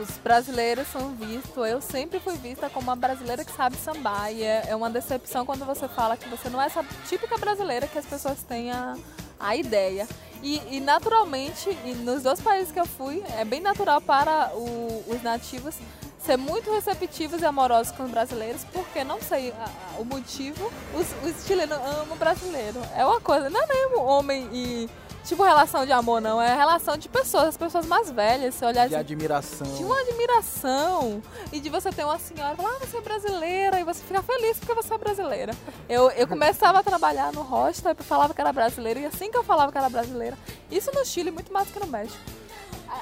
Os 0.00 0.08
brasileiros 0.18 0.88
são 0.88 1.14
vistos, 1.14 1.64
eu 1.68 1.80
sempre 1.80 2.18
fui 2.18 2.36
vista 2.38 2.68
como 2.68 2.88
uma 2.88 2.96
brasileira 2.96 3.44
que 3.44 3.52
sabe 3.52 3.76
sambar. 3.76 4.32
E 4.32 4.42
é, 4.42 4.64
é 4.66 4.74
uma 4.74 4.90
decepção 4.90 5.46
quando 5.46 5.64
você 5.64 5.86
fala 5.86 6.16
que 6.16 6.28
você 6.28 6.50
não 6.50 6.60
é 6.60 6.66
essa 6.66 6.84
típica 7.08 7.38
brasileira 7.38 7.86
que 7.86 7.98
as 7.98 8.04
pessoas 8.06 8.42
têm 8.42 8.72
a, 8.72 8.96
a 9.38 9.54
ideia. 9.54 10.08
E, 10.42 10.60
e 10.72 10.80
naturalmente, 10.80 11.70
e 11.84 11.92
nos 11.94 12.24
dois 12.24 12.40
países 12.40 12.72
que 12.72 12.80
eu 12.80 12.86
fui, 12.86 13.22
é 13.38 13.44
bem 13.44 13.60
natural 13.60 14.00
para 14.00 14.50
o- 14.56 15.04
os 15.06 15.22
nativos 15.22 15.76
ser 16.28 16.36
muito 16.36 16.70
receptivos 16.70 17.40
e 17.40 17.46
amorosos 17.46 17.90
com 17.96 18.02
os 18.04 18.10
brasileiros, 18.10 18.62
porque 18.70 19.02
não 19.02 19.18
sei 19.18 19.50
a- 19.52 19.64
a- 19.64 19.98
o 20.00 20.04
motivo, 20.04 20.70
os, 20.94 21.06
os 21.26 21.46
chilenos 21.46 21.78
amam 21.78 22.12
o 22.12 22.16
brasileiro. 22.16 22.78
É 22.94 23.02
uma 23.04 23.18
coisa, 23.18 23.48
não 23.48 23.62
é 23.62 23.66
mesmo 23.66 24.02
homem 24.02 24.46
e. 24.52 24.90
Tipo 25.24 25.42
relação 25.42 25.84
de 25.84 25.92
amor, 25.92 26.20
não. 26.22 26.40
É 26.40 26.54
relação 26.56 26.96
de 26.96 27.06
pessoas, 27.08 27.48
as 27.48 27.56
pessoas 27.56 27.84
mais 27.84 28.10
velhas. 28.10 28.54
Você 28.54 28.64
olhar 28.64 28.88
De 28.88 28.94
assim, 28.94 29.00
admiração. 29.00 29.66
de 29.74 29.84
uma 29.84 30.00
admiração 30.00 31.22
e 31.52 31.60
de 31.60 31.68
você 31.68 31.90
ter 31.90 32.04
uma 32.04 32.18
senhora 32.18 32.56
falar, 32.56 32.70
ah, 32.70 32.78
você 32.86 32.96
é 32.96 33.00
brasileira, 33.02 33.78
e 33.80 33.84
você 33.84 34.02
fica 34.02 34.22
feliz 34.22 34.58
porque 34.58 34.72
você 34.74 34.94
é 34.94 34.98
brasileira. 34.98 35.52
Eu, 35.88 36.10
eu 36.12 36.26
começava 36.28 36.78
a 36.78 36.82
trabalhar 36.82 37.30
no 37.32 37.42
hostel 37.42 37.94
e 37.98 38.02
falava 38.02 38.32
que 38.32 38.40
era 38.40 38.52
brasileira, 38.52 39.00
e 39.00 39.04
assim 39.06 39.30
que 39.30 39.36
eu 39.36 39.44
falava 39.44 39.70
que 39.70 39.76
era 39.78 39.90
brasileira, 39.90 40.36
isso 40.70 40.90
no 40.94 41.04
Chile 41.04 41.30
muito 41.30 41.52
mais 41.52 41.68
que 41.68 41.78
no 41.78 41.86
México. 41.86 42.18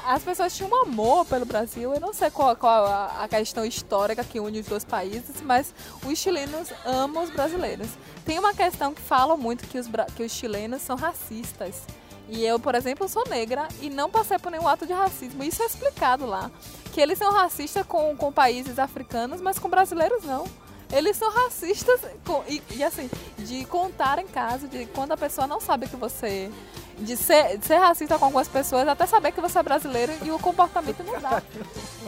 As 0.07 0.23
pessoas 0.23 0.57
tinham 0.57 0.71
um 0.71 0.83
amor 0.83 1.27
pelo 1.27 1.45
Brasil, 1.45 1.93
eu 1.93 1.99
não 1.99 2.13
sei 2.13 2.31
qual, 2.31 2.55
qual 2.55 2.87
a, 2.87 3.25
a 3.25 3.29
questão 3.29 3.65
histórica 3.65 4.23
que 4.23 4.39
une 4.39 4.61
os 4.61 4.67
dois 4.67 4.85
países, 4.85 5.43
mas 5.43 5.75
os 6.07 6.17
chilenos 6.17 6.69
amam 6.85 7.25
os 7.25 7.31
brasileiros. 7.31 7.89
Tem 8.25 8.39
uma 8.39 8.55
questão 8.55 8.95
que 8.95 9.03
falam 9.03 9.37
muito 9.37 9.67
que 9.67 9.77
os, 9.77 9.89
que 10.15 10.23
os 10.23 10.31
chilenos 10.31 10.83
são 10.83 10.95
racistas. 10.95 11.83
E 12.29 12.45
eu, 12.45 12.61
por 12.61 12.77
exemplo, 12.77 13.09
sou 13.09 13.25
negra 13.29 13.67
e 13.83 13.91
não 13.91 14.09
passei 14.09 14.39
por 14.39 14.53
nenhum 14.53 14.69
ato 14.69 14.87
de 14.87 14.93
racismo. 14.93 15.43
Isso 15.43 15.61
é 15.61 15.67
explicado 15.67 16.25
lá. 16.25 16.53
Que 16.93 17.01
eles 17.01 17.19
são 17.19 17.33
racistas 17.33 17.85
com, 17.85 18.17
com 18.17 18.33
países 18.33 18.79
africanos, 18.79 19.41
mas 19.41 19.59
com 19.59 19.69
brasileiros 19.69 20.23
não. 20.23 20.45
Eles 20.93 21.17
são 21.17 21.33
racistas 21.33 22.01
e, 22.47 22.63
e, 22.77 22.85
assim, 22.85 23.11
de 23.39 23.65
contar 23.65 24.21
em 24.21 24.27
casa, 24.29 24.69
de 24.69 24.87
quando 24.87 25.11
a 25.11 25.17
pessoa 25.17 25.49
não 25.49 25.61
sabe 25.61 25.89
que 25.89 25.97
você. 25.97 26.49
De 26.99 27.15
ser, 27.15 27.59
de 27.59 27.67
ser 27.67 27.77
racista 27.77 28.19
com 28.19 28.25
algumas 28.25 28.49
pessoas, 28.49 28.89
até 28.89 29.05
saber 29.07 29.31
que 29.31 29.41
você 29.41 29.59
é 29.59 29.63
brasileiro 29.63 30.13
e 30.23 30.31
o 30.31 30.39
comportamento 30.39 31.05
dá. 31.21 31.43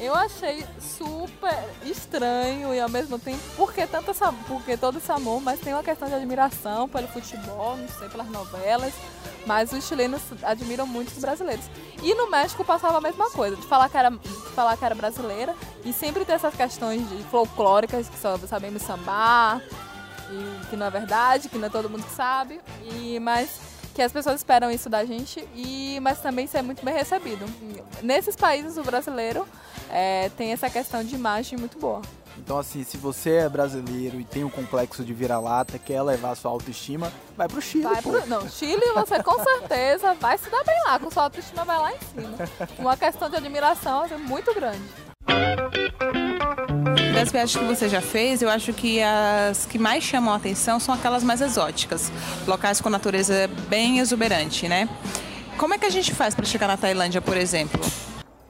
Eu 0.00 0.14
achei 0.14 0.64
super 0.80 1.56
estranho 1.84 2.72
e 2.72 2.80
ao 2.80 2.88
mesmo 2.88 3.18
tempo, 3.18 3.38
porque 3.54 3.86
tanto 3.86 4.12
essa, 4.12 4.32
porque 4.46 4.78
todo 4.78 4.96
esse 4.96 5.12
amor, 5.12 5.42
mas 5.42 5.60
tem 5.60 5.74
uma 5.74 5.82
questão 5.82 6.08
de 6.08 6.14
admiração 6.14 6.88
pelo 6.88 7.06
futebol, 7.08 7.76
não 7.76 7.88
sei, 7.88 8.08
pelas 8.08 8.28
novelas. 8.28 8.94
Mas 9.46 9.72
os 9.72 9.86
chilenos 9.86 10.22
admiram 10.42 10.86
muito 10.86 11.08
os 11.08 11.18
brasileiros. 11.18 11.64
E 12.02 12.14
no 12.14 12.30
México 12.30 12.64
passava 12.64 12.98
a 12.98 13.00
mesma 13.00 13.30
coisa, 13.30 13.56
de 13.56 13.66
falar 13.66 13.88
que 13.88 13.96
era, 13.96 14.10
falar 14.54 14.76
que 14.76 14.84
era 14.84 14.94
brasileira 14.94 15.54
e 15.84 15.92
sempre 15.92 16.24
ter 16.24 16.32
essas 16.32 16.54
questões 16.54 17.02
folclóricas 17.30 18.08
que 18.08 18.18
só 18.18 18.38
sabemos 18.38 18.82
sambar, 18.82 19.62
e 20.30 20.66
que 20.66 20.76
não 20.76 20.86
é 20.86 20.90
verdade, 20.90 21.48
que 21.48 21.58
não 21.58 21.66
é 21.66 21.70
todo 21.70 21.88
mundo 21.88 22.04
que 22.04 22.14
sabe. 22.14 22.60
E, 22.82 23.18
mas 23.20 23.48
que 23.98 24.02
as 24.02 24.12
pessoas 24.12 24.36
esperam 24.36 24.70
isso 24.70 24.88
da 24.88 25.04
gente, 25.04 25.44
e, 25.56 25.98
mas 26.00 26.20
também 26.20 26.46
ser 26.46 26.62
muito 26.62 26.84
bem 26.84 26.94
recebido. 26.94 27.44
Nesses 28.00 28.36
países, 28.36 28.78
o 28.78 28.82
brasileiro 28.84 29.44
é, 29.90 30.30
tem 30.36 30.52
essa 30.52 30.70
questão 30.70 31.02
de 31.02 31.16
imagem 31.16 31.58
muito 31.58 31.80
boa. 31.80 32.00
Então, 32.36 32.60
assim, 32.60 32.84
se 32.84 32.96
você 32.96 33.38
é 33.38 33.48
brasileiro 33.48 34.20
e 34.20 34.24
tem 34.24 34.44
um 34.44 34.50
complexo 34.50 35.04
de 35.04 35.12
vira-lata, 35.12 35.80
quer 35.80 35.94
elevar 35.94 36.36
sua 36.36 36.52
autoestima, 36.52 37.12
vai 37.36 37.48
pro 37.48 37.60
Chile, 37.60 37.82
Vai 37.82 38.00
pro, 38.00 38.24
não, 38.28 38.48
Chile 38.48 38.92
você 38.94 39.20
com 39.20 39.42
certeza 39.42 40.14
vai 40.14 40.38
se 40.38 40.48
dar 40.48 40.62
bem 40.62 40.80
lá, 40.84 41.00
com 41.00 41.10
sua 41.10 41.24
autoestima 41.24 41.64
vai 41.64 41.78
lá 41.78 41.92
em 41.92 41.98
cima. 41.98 42.36
Uma 42.78 42.96
questão 42.96 43.28
de 43.28 43.34
admiração 43.34 44.02
assim, 44.02 44.14
muito 44.14 44.54
grande. 44.54 46.27
Das 47.18 47.32
viagens 47.32 47.56
que 47.56 47.64
você 47.64 47.88
já 47.88 48.00
fez, 48.00 48.42
eu 48.42 48.48
acho 48.48 48.72
que 48.72 49.02
as 49.02 49.66
que 49.66 49.76
mais 49.76 50.04
chamam 50.04 50.32
a 50.32 50.36
atenção 50.36 50.78
são 50.78 50.94
aquelas 50.94 51.24
mais 51.24 51.40
exóticas, 51.40 52.12
locais 52.46 52.80
com 52.80 52.88
natureza 52.88 53.50
bem 53.68 53.98
exuberante, 53.98 54.68
né? 54.68 54.88
Como 55.56 55.74
é 55.74 55.78
que 55.78 55.84
a 55.84 55.90
gente 55.90 56.14
faz 56.14 56.32
para 56.32 56.44
chegar 56.44 56.68
na 56.68 56.76
Tailândia, 56.76 57.20
por 57.20 57.36
exemplo? 57.36 57.80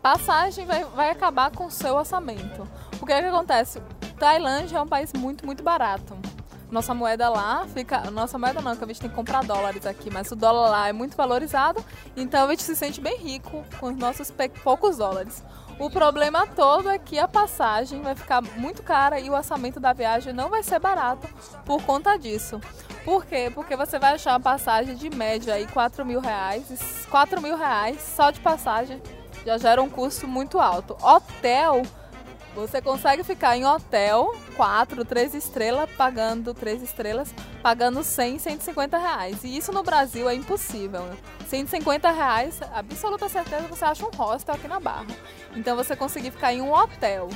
Passagem 0.03 0.67
vai, 0.67 0.85
vai 0.85 1.09
acabar 1.09 1.51
com 1.51 1.65
o 1.65 1.71
seu 1.71 1.95
orçamento. 1.95 2.69
O 3.01 3.07
que 3.07 3.13
acontece? 3.15 3.81
Tailândia 4.19 4.77
é 4.77 4.83
um 4.83 4.87
país 4.87 5.15
muito, 5.15 5.47
muito 5.47 5.63
barato. 5.63 6.15
Nossa 6.71 6.93
moeda 6.93 7.31
lá 7.31 7.67
fica. 7.73 8.11
Nossa 8.11 8.39
moeda 8.39 8.61
não, 8.61 8.77
que 8.77 8.85
a 8.85 8.87
gente 8.87 9.01
tem 9.01 9.09
que 9.09 9.17
comprar 9.17 9.45
dólares 9.45 9.87
aqui, 9.87 10.11
mas 10.13 10.31
o 10.31 10.37
dólar 10.37 10.69
lá 10.69 10.89
é 10.89 10.93
muito 10.93 11.17
valorizado, 11.17 11.83
então 12.15 12.47
a 12.47 12.51
gente 12.51 12.65
se 12.65 12.77
sente 12.77 13.01
bem 13.01 13.17
rico 13.17 13.65
com 13.81 13.87
os 13.87 13.97
nossos 13.97 14.31
poucos 14.63 14.99
dólares. 14.99 15.43
O 15.79 15.89
problema 15.89 16.45
todo 16.45 16.91
é 16.91 16.99
que 16.99 17.21
a 17.21 17.29
passagem 17.29 18.03
vai 18.03 18.17
ficar 18.17 18.43
muito 18.43 18.83
cara 18.83 19.21
e 19.21 19.31
o 19.31 19.33
orçamento 19.33 19.79
da 19.79 19.93
viagem 19.93 20.33
não 20.33 20.49
vai 20.49 20.63
ser 20.63 20.81
barato 20.81 21.29
por 21.65 21.81
conta 21.85 22.17
disso. 22.17 22.61
Por 23.05 23.25
quê? 23.25 23.51
Porque 23.55 23.77
você 23.77 23.97
vai 23.97 24.15
achar 24.15 24.33
uma 24.33 24.41
passagem 24.41 24.97
de 24.97 25.09
média 25.09 25.55
aí 25.55 25.69
4 25.69 26.05
mil 26.05 26.21
reais. 26.21 26.69
e 26.71 27.07
4 27.07 27.41
mil 27.41 27.57
reais 27.57 28.01
só 28.03 28.33
de 28.33 28.41
passagem 28.41 29.01
já 29.47 29.57
gera 29.57 29.81
um 29.81 29.89
custo 29.89 30.27
muito 30.27 30.59
alto. 30.59 30.97
Hotel 31.01 31.83
Você 32.55 32.83
consegue 32.83 33.23
ficar 33.23 33.57
em 33.57 33.65
hotel, 33.65 34.35
4, 34.57 35.05
3 35.05 35.35
estrelas, 35.35 35.89
pagando 35.97 36.53
3 36.53 36.83
estrelas, 36.83 37.33
pagando 37.63 38.03
100, 38.03 38.39
150 38.39 38.99
reais. 38.99 39.45
E 39.45 39.57
isso 39.57 39.73
no 39.73 39.83
Brasil 39.83 40.29
é 40.29 40.35
impossível. 40.35 41.05
150 41.47 42.11
reais, 42.11 42.61
absoluta 42.75 43.29
certeza 43.29 43.69
você 43.69 43.85
acha 43.85 44.05
um 44.05 44.11
hostel 44.11 44.55
aqui 44.55 44.67
na 44.67 44.81
Barra. 44.81 45.07
Então 45.55 45.77
você 45.77 45.95
conseguir 45.95 46.31
ficar 46.31 46.53
em 46.53 46.61
um 46.61 46.73
hotel 46.73 47.29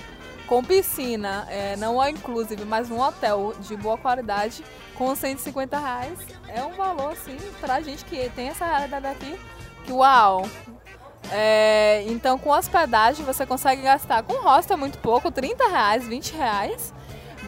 com 0.46 0.62
piscina, 0.62 1.46
é, 1.48 1.76
não 1.76 2.02
é 2.02 2.10
inclusive, 2.10 2.64
mas 2.64 2.90
um 2.90 3.00
hotel 3.00 3.54
de 3.60 3.76
boa 3.76 3.96
qualidade 3.96 4.62
com 4.96 5.14
150 5.14 5.78
reais 5.78 6.18
é 6.48 6.62
um 6.62 6.72
valor 6.72 7.12
assim 7.12 7.38
pra 7.60 7.80
gente 7.80 8.04
que 8.04 8.28
tem 8.30 8.48
essa 8.48 8.66
realidade 8.66 9.06
aqui 9.06 9.38
que 9.84 9.92
uau, 9.92 10.46
é, 11.30 12.04
então, 12.08 12.38
com 12.38 12.50
hospedagem, 12.50 13.24
você 13.24 13.46
consegue 13.46 13.82
gastar 13.82 14.22
com 14.22 14.34
hostel 14.34 14.76
muito 14.76 14.98
pouco, 14.98 15.30
30 15.30 15.68
reais, 15.68 16.06
20 16.06 16.32
reais. 16.34 16.92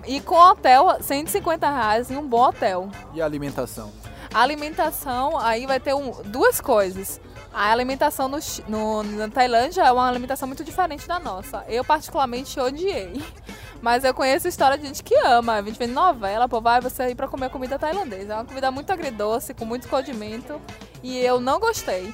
E 0.06 0.20
com 0.20 0.36
hotel, 0.36 0.98
150 1.00 1.68
reais 1.68 2.10
em 2.10 2.16
um 2.16 2.26
bom 2.26 2.48
hotel. 2.48 2.88
E 3.12 3.22
a 3.22 3.24
alimentação? 3.24 3.92
A 4.32 4.42
alimentação, 4.42 5.38
aí 5.38 5.66
vai 5.66 5.80
ter 5.80 5.94
um, 5.94 6.10
duas 6.24 6.60
coisas. 6.60 7.20
A 7.52 7.70
alimentação 7.70 8.28
no, 8.28 8.38
no, 8.66 9.02
na 9.04 9.28
Tailândia 9.28 9.82
é 9.82 9.92
uma 9.92 10.08
alimentação 10.08 10.48
muito 10.48 10.64
diferente 10.64 11.06
da 11.06 11.20
nossa. 11.20 11.64
Eu, 11.68 11.84
particularmente, 11.84 12.58
odiei. 12.58 13.22
Mas 13.80 14.02
eu 14.02 14.12
conheço 14.12 14.48
história 14.48 14.76
de 14.76 14.86
gente 14.86 15.04
que 15.04 15.14
ama. 15.18 15.54
A 15.54 15.62
gente 15.62 15.78
vê 15.78 15.86
novela, 15.86 16.48
pô, 16.48 16.60
vai 16.60 16.80
você 16.80 17.10
ir 17.10 17.14
pra 17.14 17.28
comer 17.28 17.50
comida 17.50 17.78
tailandesa. 17.78 18.32
É 18.32 18.36
uma 18.36 18.44
comida 18.44 18.70
muito 18.72 18.90
agridoce, 18.90 19.54
com 19.54 19.64
muito 19.64 19.88
condimento. 19.88 20.60
E 21.02 21.16
eu 21.18 21.38
não 21.38 21.60
gostei. 21.60 22.12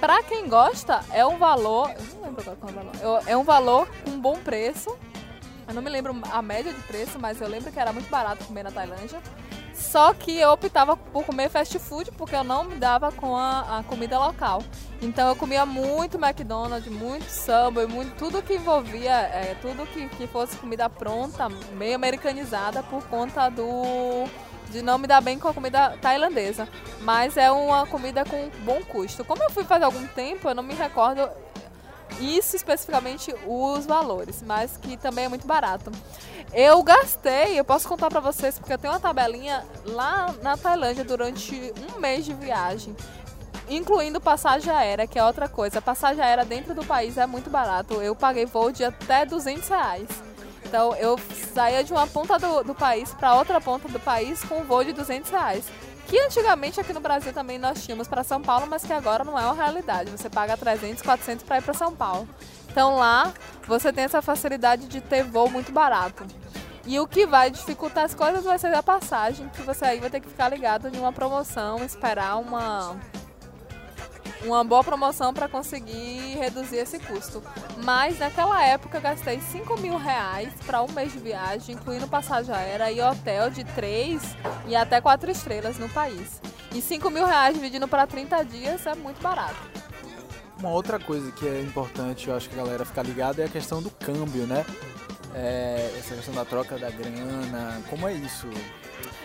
Pra 0.00 0.22
quem 0.22 0.48
gosta, 0.48 1.04
é 1.12 1.24
um 1.24 1.38
valor. 1.38 1.90
Eu 1.90 2.02
não 2.14 2.22
lembro 2.22 2.44
qual 2.44 2.56
é 2.60 2.70
o 2.70 2.74
valor. 2.74 3.22
É 3.26 3.36
um 3.36 3.44
valor 3.44 3.88
com 4.04 4.20
bom 4.20 4.36
preço. 4.36 4.96
Eu 5.66 5.74
não 5.74 5.82
me 5.82 5.90
lembro 5.90 6.14
a 6.30 6.40
média 6.42 6.72
de 6.72 6.80
preço, 6.82 7.18
mas 7.18 7.40
eu 7.40 7.48
lembro 7.48 7.72
que 7.72 7.80
era 7.80 7.92
muito 7.92 8.08
barato 8.08 8.44
comer 8.44 8.62
na 8.62 8.70
Tailândia. 8.70 9.20
Só 9.74 10.14
que 10.14 10.38
eu 10.38 10.50
optava 10.50 10.96
por 10.96 11.24
comer 11.24 11.50
fast 11.50 11.78
food 11.78 12.10
porque 12.12 12.34
eu 12.34 12.42
não 12.42 12.64
me 12.64 12.76
dava 12.76 13.12
com 13.12 13.36
a, 13.36 13.78
a 13.78 13.82
comida 13.82 14.18
local. 14.18 14.62
Então 15.02 15.28
eu 15.28 15.36
comia 15.36 15.66
muito 15.66 16.16
McDonald's, 16.16 16.90
muito 16.90 17.28
Subway, 17.28 17.86
muito, 17.86 18.14
tudo 18.16 18.42
que 18.42 18.54
envolvia, 18.54 19.12
é, 19.12 19.54
tudo 19.60 19.86
que, 19.86 20.08
que 20.08 20.26
fosse 20.26 20.56
comida 20.56 20.88
pronta, 20.88 21.48
meio 21.76 21.94
americanizada 21.94 22.82
por 22.82 23.06
conta 23.08 23.50
do 23.50 24.26
de 24.70 24.82
não 24.82 24.98
me 24.98 25.06
dar 25.06 25.20
bem 25.20 25.38
com 25.38 25.48
a 25.48 25.54
comida 25.54 25.96
tailandesa. 26.00 26.68
Mas 27.00 27.36
é 27.36 27.50
uma 27.50 27.86
comida 27.86 28.24
com 28.24 28.50
bom 28.64 28.82
custo. 28.82 29.24
Como 29.24 29.42
eu 29.42 29.50
fui 29.50 29.64
faz 29.64 29.82
algum 29.82 30.06
tempo, 30.08 30.48
eu 30.48 30.54
não 30.54 30.62
me 30.62 30.74
recordo 30.74 31.28
isso 32.20 32.56
especificamente 32.56 33.34
os 33.46 33.84
valores, 33.84 34.42
mas 34.42 34.76
que 34.76 34.96
também 34.96 35.26
é 35.26 35.28
muito 35.28 35.46
barato. 35.46 35.90
Eu 36.52 36.82
gastei, 36.82 37.58
eu 37.58 37.64
posso 37.64 37.88
contar 37.88 38.08
para 38.08 38.20
vocês 38.20 38.58
porque 38.58 38.72
eu 38.72 38.78
tenho 38.78 38.92
uma 38.92 39.00
tabelinha 39.00 39.64
lá 39.84 40.34
na 40.42 40.56
Tailândia 40.56 41.04
durante 41.04 41.72
um 41.92 42.00
mês 42.00 42.24
de 42.24 42.32
viagem, 42.32 42.96
incluindo 43.68 44.20
passagem 44.20 44.72
aérea, 44.72 45.06
que 45.06 45.18
é 45.18 45.24
outra 45.24 45.48
coisa. 45.48 45.82
Passagem 45.82 46.22
aérea 46.22 46.44
dentro 46.44 46.74
do 46.74 46.84
país 46.84 47.18
é 47.18 47.26
muito 47.26 47.50
barato. 47.50 47.94
Eu 47.94 48.14
paguei 48.14 48.46
voo 48.46 48.70
de 48.70 48.84
até 48.84 49.26
200 49.26 49.68
reais. 49.68 50.08
Então 50.66 50.94
eu 50.96 51.18
saía 51.54 51.82
de 51.84 51.92
uma 51.92 52.06
ponta 52.06 52.38
do, 52.38 52.64
do 52.64 52.74
país 52.74 53.14
para 53.14 53.34
outra 53.34 53.60
ponta 53.60 53.88
do 53.88 54.00
país 54.00 54.42
com 54.44 54.60
um 54.60 54.64
voo 54.64 54.84
de 54.84 54.92
200 54.92 55.30
reais. 55.30 55.64
Que 56.08 56.18
antigamente 56.20 56.80
aqui 56.80 56.92
no 56.92 57.00
Brasil 57.00 57.32
também 57.32 57.58
nós 57.58 57.84
tínhamos 57.84 58.06
para 58.06 58.22
São 58.22 58.40
Paulo, 58.40 58.66
mas 58.68 58.84
que 58.84 58.92
agora 58.92 59.24
não 59.24 59.38
é 59.38 59.42
uma 59.42 59.54
realidade. 59.54 60.10
Você 60.10 60.28
paga 60.28 60.56
300, 60.56 61.02
400 61.02 61.44
para 61.44 61.58
ir 61.58 61.62
para 61.62 61.74
São 61.74 61.94
Paulo. 61.94 62.28
Então 62.70 62.96
lá 62.96 63.32
você 63.66 63.92
tem 63.92 64.04
essa 64.04 64.20
facilidade 64.20 64.86
de 64.86 65.00
ter 65.00 65.24
voo 65.24 65.48
muito 65.48 65.72
barato. 65.72 66.26
E 66.84 67.00
o 67.00 67.06
que 67.06 67.26
vai 67.26 67.50
dificultar 67.50 68.04
as 68.04 68.14
coisas 68.14 68.44
vai 68.44 68.58
ser 68.58 68.72
a 68.72 68.82
passagem, 68.82 69.48
que 69.48 69.62
você 69.62 69.84
aí 69.84 69.98
vai 69.98 70.08
ter 70.08 70.20
que 70.20 70.28
ficar 70.28 70.48
ligado 70.48 70.88
de 70.88 70.98
uma 70.98 71.12
promoção, 71.12 71.84
esperar 71.84 72.36
uma 72.36 72.96
uma 74.44 74.62
boa 74.64 74.84
promoção 74.84 75.32
para 75.32 75.48
conseguir 75.48 76.36
reduzir 76.38 76.76
esse 76.76 76.98
custo. 76.98 77.42
Mas 77.78 78.18
naquela 78.18 78.64
época 78.64 79.00
gastei 79.00 79.40
5 79.40 79.80
mil 79.80 79.96
reais 79.96 80.52
para 80.64 80.82
um 80.82 80.90
mês 80.92 81.12
de 81.12 81.18
viagem, 81.18 81.74
incluindo 81.74 82.06
passagem 82.06 82.54
aérea 82.54 82.90
e 82.90 83.00
hotel 83.00 83.50
de 83.50 83.64
3 83.64 84.22
e 84.68 84.76
até 84.76 85.00
4 85.00 85.30
estrelas 85.30 85.78
no 85.78 85.88
país. 85.88 86.40
E 86.74 86.82
5 86.82 87.08
mil 87.10 87.24
reais 87.24 87.54
dividindo 87.54 87.88
para 87.88 88.06
30 88.06 88.44
dias 88.44 88.86
é 88.86 88.94
muito 88.94 89.20
barato. 89.22 89.56
Uma 90.58 90.70
outra 90.70 90.98
coisa 90.98 91.30
que 91.32 91.46
é 91.46 91.60
importante, 91.60 92.28
eu 92.28 92.36
acho 92.36 92.48
que 92.48 92.58
a 92.58 92.64
galera 92.64 92.84
ficar 92.84 93.02
ligada, 93.02 93.42
é 93.42 93.44
a 93.44 93.48
questão 93.48 93.82
do 93.82 93.90
câmbio, 93.90 94.46
né? 94.46 94.64
É, 95.34 95.94
essa 95.98 96.14
questão 96.14 96.34
da 96.34 96.46
troca 96.46 96.78
da 96.78 96.88
grana, 96.88 97.82
como 97.90 98.08
é 98.08 98.14
isso? 98.14 98.48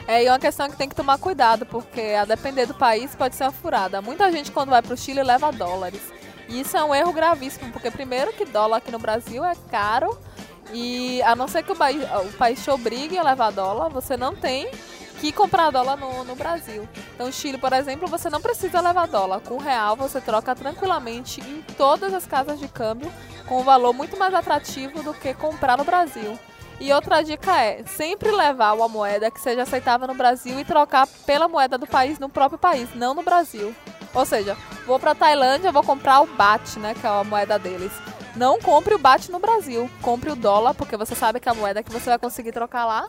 É, 0.07 0.23
e 0.23 0.27
é 0.27 0.31
uma 0.31 0.39
questão 0.39 0.69
que 0.69 0.75
tem 0.75 0.89
que 0.89 0.95
tomar 0.95 1.17
cuidado, 1.17 1.65
porque 1.65 2.01
a 2.19 2.25
depender 2.25 2.65
do 2.65 2.73
país 2.73 3.15
pode 3.15 3.35
ser 3.35 3.43
uma 3.43 3.51
furada. 3.51 4.01
Muita 4.01 4.31
gente 4.31 4.51
quando 4.51 4.69
vai 4.69 4.81
para 4.81 4.93
o 4.93 4.97
Chile 4.97 5.23
leva 5.23 5.51
dólares. 5.51 6.01
E 6.49 6.59
isso 6.61 6.75
é 6.75 6.83
um 6.83 6.93
erro 6.93 7.13
gravíssimo, 7.13 7.71
porque 7.71 7.89
primeiro 7.89 8.33
que 8.33 8.45
dólar 8.45 8.77
aqui 8.77 8.91
no 8.91 8.99
Brasil 8.99 9.43
é 9.45 9.53
caro 9.69 10.17
e 10.73 11.21
a 11.23 11.35
não 11.35 11.47
ser 11.47 11.63
que 11.63 11.71
o 11.71 11.75
país, 11.75 12.03
o 12.03 12.37
país 12.37 12.63
te 12.63 12.69
obrigue 12.69 13.17
a 13.17 13.23
levar 13.23 13.51
dólar, 13.51 13.89
você 13.89 14.17
não 14.17 14.35
tem 14.35 14.69
que 15.19 15.31
comprar 15.31 15.69
dólar 15.69 15.97
no, 15.97 16.23
no 16.23 16.35
Brasil. 16.35 16.87
Então, 17.13 17.31
Chile, 17.31 17.57
por 17.57 17.71
exemplo, 17.73 18.07
você 18.07 18.29
não 18.29 18.41
precisa 18.41 18.81
levar 18.81 19.07
dólar. 19.07 19.39
Com 19.41 19.57
real, 19.57 19.95
você 19.95 20.19
troca 20.19 20.55
tranquilamente 20.55 21.41
em 21.41 21.61
todas 21.77 22.13
as 22.13 22.25
casas 22.25 22.59
de 22.59 22.67
câmbio 22.67 23.11
com 23.47 23.61
um 23.61 23.63
valor 23.63 23.93
muito 23.93 24.17
mais 24.17 24.33
atrativo 24.33 25.03
do 25.03 25.13
que 25.13 25.33
comprar 25.33 25.77
no 25.77 25.83
Brasil. 25.83 26.37
E 26.81 26.91
outra 26.91 27.23
dica 27.23 27.61
é 27.61 27.83
sempre 27.83 28.31
levar 28.31 28.73
uma 28.73 28.87
moeda 28.87 29.29
que 29.29 29.39
seja 29.39 29.61
aceitável 29.61 30.07
no 30.07 30.15
Brasil 30.15 30.59
e 30.59 30.65
trocar 30.65 31.05
pela 31.27 31.47
moeda 31.47 31.77
do 31.77 31.85
país 31.85 32.17
no 32.17 32.27
próprio 32.27 32.57
país, 32.57 32.89
não 32.95 33.13
no 33.13 33.21
Brasil. 33.21 33.75
Ou 34.15 34.25
seja, 34.25 34.57
vou 34.87 34.99
para 34.99 35.13
Tailândia, 35.13 35.71
vou 35.71 35.83
comprar 35.83 36.21
o 36.21 36.25
baht, 36.25 36.79
né, 36.79 36.95
que 36.99 37.05
é 37.05 37.09
a 37.09 37.23
moeda 37.23 37.59
deles. 37.59 37.91
Não 38.35 38.59
compre 38.59 38.95
o 38.95 38.97
baht 38.97 39.31
no 39.31 39.37
Brasil, 39.37 39.87
compre 40.01 40.31
o 40.31 40.35
dólar, 40.35 40.73
porque 40.73 40.97
você 40.97 41.13
sabe 41.13 41.39
que 41.39 41.47
é 41.47 41.51
a 41.51 41.55
moeda 41.55 41.83
que 41.83 41.91
você 41.91 42.09
vai 42.09 42.17
conseguir 42.17 42.51
trocar 42.51 42.85
lá. 42.85 43.07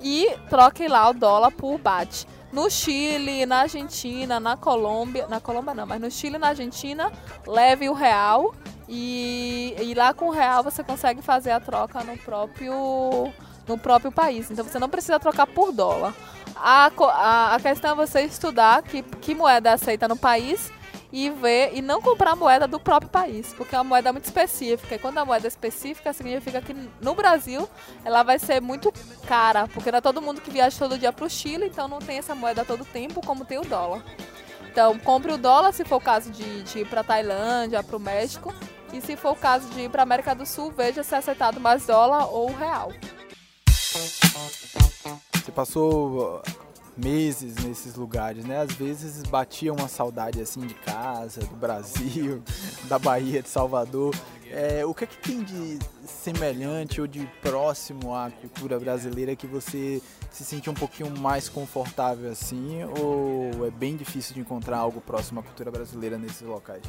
E 0.00 0.34
troque 0.48 0.88
lá 0.88 1.10
o 1.10 1.12
dólar 1.12 1.50
por 1.50 1.76
baht. 1.76 2.26
No 2.50 2.70
Chile, 2.70 3.44
na 3.44 3.60
Argentina, 3.60 4.40
na 4.40 4.56
Colômbia, 4.56 5.26
na 5.26 5.38
Colômbia 5.38 5.74
não, 5.74 5.86
mas 5.86 6.00
no 6.00 6.10
Chile 6.10 6.36
e 6.36 6.38
na 6.38 6.48
Argentina, 6.48 7.12
leve 7.46 7.90
o 7.90 7.92
real 7.92 8.54
e, 8.94 9.74
e 9.80 9.94
lá 9.94 10.12
com 10.12 10.26
o 10.26 10.30
real 10.30 10.62
você 10.62 10.84
consegue 10.84 11.22
fazer 11.22 11.50
a 11.50 11.58
troca 11.58 12.04
no 12.04 12.14
próprio, 12.18 13.32
no 13.66 13.78
próprio 13.78 14.12
país. 14.12 14.50
Então 14.50 14.62
você 14.62 14.78
não 14.78 14.90
precisa 14.90 15.18
trocar 15.18 15.46
por 15.46 15.72
dólar. 15.72 16.14
A, 16.54 16.92
a, 16.94 17.54
a 17.54 17.60
questão 17.60 17.92
é 17.92 17.94
você 17.94 18.20
estudar 18.20 18.82
que, 18.82 19.02
que 19.02 19.34
moeda 19.34 19.70
é 19.70 19.72
aceita 19.72 20.06
no 20.06 20.16
país 20.16 20.70
e 21.10 21.30
ver 21.30 21.70
e 21.72 21.80
não 21.80 22.02
comprar 22.02 22.36
moeda 22.36 22.68
do 22.68 22.78
próprio 22.78 23.10
país, 23.10 23.54
porque 23.54 23.74
é 23.74 23.78
uma 23.78 23.84
moeda 23.84 24.12
muito 24.12 24.26
específica. 24.26 24.94
E 24.94 24.98
quando 24.98 25.16
a 25.16 25.24
moeda 25.24 25.46
é 25.46 25.48
específica, 25.48 26.12
significa 26.12 26.60
que 26.60 26.76
no 27.00 27.14
Brasil 27.14 27.66
ela 28.04 28.22
vai 28.22 28.38
ser 28.38 28.60
muito 28.60 28.92
cara, 29.26 29.68
porque 29.68 29.90
não 29.90 29.98
é 29.98 30.02
todo 30.02 30.20
mundo 30.20 30.42
que 30.42 30.50
viaja 30.50 30.78
todo 30.78 30.98
dia 30.98 31.14
para 31.14 31.24
o 31.24 31.30
Chile, 31.30 31.64
então 31.64 31.88
não 31.88 31.98
tem 31.98 32.18
essa 32.18 32.34
moeda 32.34 32.62
todo 32.62 32.84
tempo 32.84 33.24
como 33.24 33.46
tem 33.46 33.56
o 33.56 33.64
dólar. 33.64 34.04
Então, 34.70 34.98
compre 34.98 35.32
o 35.32 35.38
dólar 35.38 35.72
se 35.72 35.84
for 35.84 35.96
o 35.96 36.00
caso 36.00 36.30
de, 36.30 36.62
de 36.62 36.78
ir 36.80 36.86
para 36.86 37.02
Tailândia, 37.02 37.82
para 37.82 37.96
o 37.96 38.00
México, 38.00 38.54
e 38.92 39.00
se 39.00 39.16
for 39.16 39.32
o 39.32 39.36
caso 39.36 39.68
de 39.70 39.82
ir 39.82 39.90
para 39.90 40.02
América 40.02 40.34
do 40.34 40.44
Sul, 40.44 40.70
veja 40.70 41.02
se 41.02 41.14
é 41.14 41.18
aceitado 41.18 41.58
mais 41.60 41.86
dólar 41.86 42.26
ou 42.26 42.52
real. 42.52 42.92
Você 45.34 45.52
passou 45.52 46.38
uh, 46.38 46.42
meses 46.96 47.56
nesses 47.64 47.94
lugares, 47.94 48.44
né? 48.44 48.60
Às 48.60 48.72
vezes 48.72 49.22
batia 49.24 49.72
uma 49.72 49.88
saudade 49.88 50.40
assim 50.40 50.60
de 50.60 50.74
casa, 50.74 51.40
do 51.40 51.56
Brasil, 51.56 52.42
da 52.88 52.98
Bahia, 52.98 53.42
de 53.42 53.48
Salvador. 53.48 54.14
É, 54.50 54.84
o 54.84 54.92
que 54.92 55.04
é 55.04 55.06
que 55.06 55.16
tem 55.16 55.42
de 55.42 55.78
semelhante 56.06 57.00
ou 57.00 57.06
de 57.06 57.26
próximo 57.40 58.14
à 58.14 58.30
cultura 58.30 58.78
brasileira 58.78 59.34
que 59.34 59.46
você 59.46 60.02
se 60.30 60.44
sente 60.44 60.68
um 60.68 60.74
pouquinho 60.74 61.10
mais 61.18 61.48
confortável 61.48 62.30
assim? 62.30 62.80
Ou 63.00 63.66
é 63.66 63.70
bem 63.70 63.96
difícil 63.96 64.34
de 64.34 64.40
encontrar 64.40 64.76
algo 64.76 65.00
próximo 65.00 65.40
à 65.40 65.42
cultura 65.42 65.70
brasileira 65.70 66.18
nesses 66.18 66.42
locais? 66.42 66.82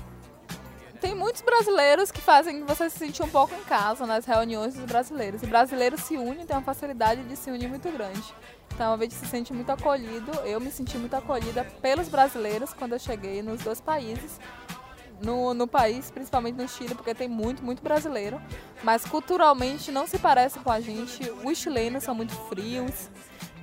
Muitos 1.33 1.41
brasileiros 1.41 2.11
que 2.11 2.21
fazem 2.21 2.63
você 2.63 2.87
se 2.91 2.99
sentir 2.99 3.23
um 3.23 3.29
pouco 3.29 3.55
em 3.55 3.63
casa 3.63 4.05
nas 4.05 4.23
reuniões 4.23 4.75
dos 4.75 4.85
brasileiros. 4.85 5.41
E 5.41 5.47
brasileiros 5.47 6.01
se 6.01 6.15
unem, 6.15 6.45
tem 6.45 6.55
uma 6.55 6.61
facilidade 6.61 7.23
de 7.23 7.35
se 7.35 7.49
unir 7.49 7.67
muito 7.67 7.89
grande. 7.91 8.21
Então 8.71 8.93
a 8.93 8.97
gente 8.99 9.15
se 9.15 9.25
sente 9.25 9.51
muito 9.51 9.71
acolhido. 9.71 10.31
Eu 10.45 10.59
me 10.59 10.69
senti 10.69 10.95
muito 10.95 11.15
acolhida 11.15 11.63
pelos 11.81 12.07
brasileiros 12.07 12.71
quando 12.73 12.93
eu 12.93 12.99
cheguei 12.99 13.41
nos 13.41 13.63
dois 13.63 13.81
países. 13.81 14.39
No, 15.23 15.55
no 15.55 15.67
país, 15.67 16.11
principalmente 16.11 16.55
no 16.55 16.67
Chile, 16.67 16.93
porque 16.93 17.15
tem 17.15 17.27
muito, 17.27 17.63
muito 17.63 17.81
brasileiro. 17.81 18.39
Mas 18.83 19.03
culturalmente 19.03 19.91
não 19.91 20.05
se 20.05 20.19
parece 20.19 20.59
com 20.59 20.71
a 20.71 20.79
gente. 20.79 21.27
Os 21.43 21.57
chilenos 21.57 22.03
são 22.03 22.13
muito 22.13 22.35
frios. 22.47 23.09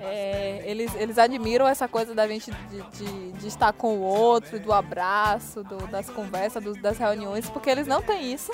É, 0.00 0.62
eles, 0.64 0.94
eles 0.94 1.18
admiram 1.18 1.68
essa 1.68 1.86
coisa 1.86 2.14
da 2.14 2.26
gente 2.26 2.50
de, 2.50 2.82
de, 2.82 3.32
de 3.32 3.46
estar 3.46 3.72
com 3.72 3.98
o 3.98 4.00
outro, 4.00 4.58
do 4.58 4.72
abraço, 4.72 5.62
do, 5.62 5.86
das 5.88 6.08
conversas, 6.08 6.62
do, 6.62 6.72
das 6.74 6.96
reuniões, 6.98 7.50
porque 7.50 7.68
eles 7.68 7.86
não 7.86 8.00
têm 8.00 8.32
isso. 8.32 8.50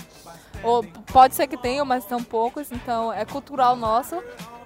Ou 0.62 0.82
pode 1.12 1.34
ser 1.34 1.46
que 1.46 1.56
tenham, 1.56 1.84
mas 1.84 2.04
são 2.04 2.22
poucos. 2.22 2.72
Então 2.72 3.12
é 3.12 3.24
cultural 3.24 3.76
nosso 3.76 4.22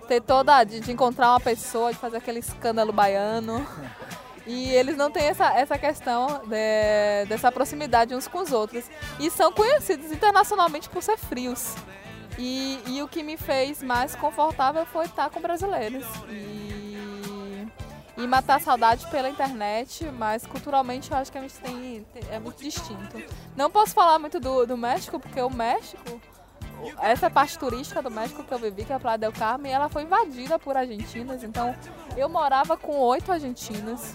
ter 0.09 0.21
toda. 0.21 0.65
de, 0.65 0.81
de 0.81 0.91
encontrar 0.91 1.31
uma 1.31 1.41
pessoa, 1.41 1.93
de 1.93 1.99
fazer 1.99 2.17
aquele 2.17 2.41
escândalo 2.41 2.93
baiano. 2.93 3.65
E 4.47 4.71
eles 4.71 4.97
não 4.97 5.11
têm 5.11 5.25
essa, 5.25 5.53
essa 5.55 5.79
questão 5.79 6.43
de, 6.47 7.27
dessa 7.29 7.53
proximidade 7.53 8.15
uns 8.15 8.27
com 8.27 8.39
os 8.39 8.51
outros. 8.51 8.85
E 9.21 9.31
são 9.31 9.53
conhecidos 9.53 10.11
internacionalmente 10.11 10.89
por 10.89 11.03
ser 11.03 11.17
frios. 11.17 11.77
E, 12.43 12.81
e 12.87 13.03
o 13.03 13.07
que 13.07 13.23
me 13.23 13.37
fez 13.37 13.83
mais 13.83 14.17
confortável 14.17 14.87
foi 14.87 15.05
estar 15.05 15.29
com 15.29 15.43
brasileiros. 15.43 16.07
E, 16.31 17.67
e 18.17 18.27
matar 18.27 18.57
a 18.57 18.61
saudade 18.61 19.07
pela 19.09 19.29
internet, 19.29 20.07
mas 20.07 20.47
culturalmente 20.47 21.11
eu 21.11 21.19
acho 21.19 21.31
que 21.31 21.37
a 21.37 21.43
gente 21.43 21.57
tem, 21.57 22.07
é 22.31 22.39
muito 22.39 22.63
distinto. 22.63 23.23
Não 23.55 23.71
posso 23.71 23.93
falar 23.93 24.19
muito 24.19 24.41
do, 24.41 24.65
do 24.65 24.75
México, 24.75 25.21
porque 25.21 25.39
o 25.43 25.51
México, 25.51 26.19
essa 27.03 27.29
parte 27.29 27.59
turística 27.59 28.01
do 28.01 28.11
México 28.11 28.43
que 28.43 28.53
eu 28.53 28.59
vivi, 28.59 28.87
que 28.87 28.93
é 28.93 28.97
a 28.97 29.01
Praia 29.01 29.19
del 29.19 29.33
Carmen, 29.33 29.71
ela 29.71 29.91
foi 29.91 30.05
invadida 30.05 30.59
por 30.59 30.79
argentinos. 30.79 31.45
Então 31.45 31.77
eu 32.17 32.27
morava 32.31 32.75
com 32.75 32.97
oito 33.01 33.31
argentinos. 33.31 34.15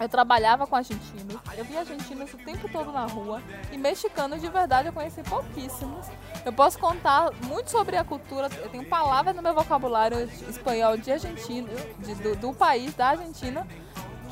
Eu 0.00 0.08
trabalhava 0.08 0.66
com 0.66 0.76
argentinos, 0.76 1.36
eu 1.56 1.64
vi 1.64 1.76
argentinos 1.76 2.32
o 2.32 2.36
tempo 2.38 2.68
todo 2.70 2.92
na 2.92 3.06
rua 3.06 3.42
e 3.72 3.76
mexicanos 3.76 4.40
de 4.40 4.48
verdade 4.48 4.88
eu 4.88 4.92
conheci 4.92 5.22
pouquíssimos. 5.24 6.06
Eu 6.44 6.52
posso 6.52 6.78
contar 6.78 7.32
muito 7.44 7.70
sobre 7.70 7.96
a 7.96 8.04
cultura, 8.04 8.48
eu 8.62 8.68
tenho 8.68 8.84
palavras 8.84 9.34
no 9.34 9.42
meu 9.42 9.54
vocabulário 9.54 10.18
espanhol 10.48 10.96
de 10.96 11.10
argentino, 11.10 11.68
de, 11.98 12.14
do, 12.14 12.36
do, 12.36 12.54
país, 12.54 12.94
da 12.94 13.08
Argentina, 13.08 13.66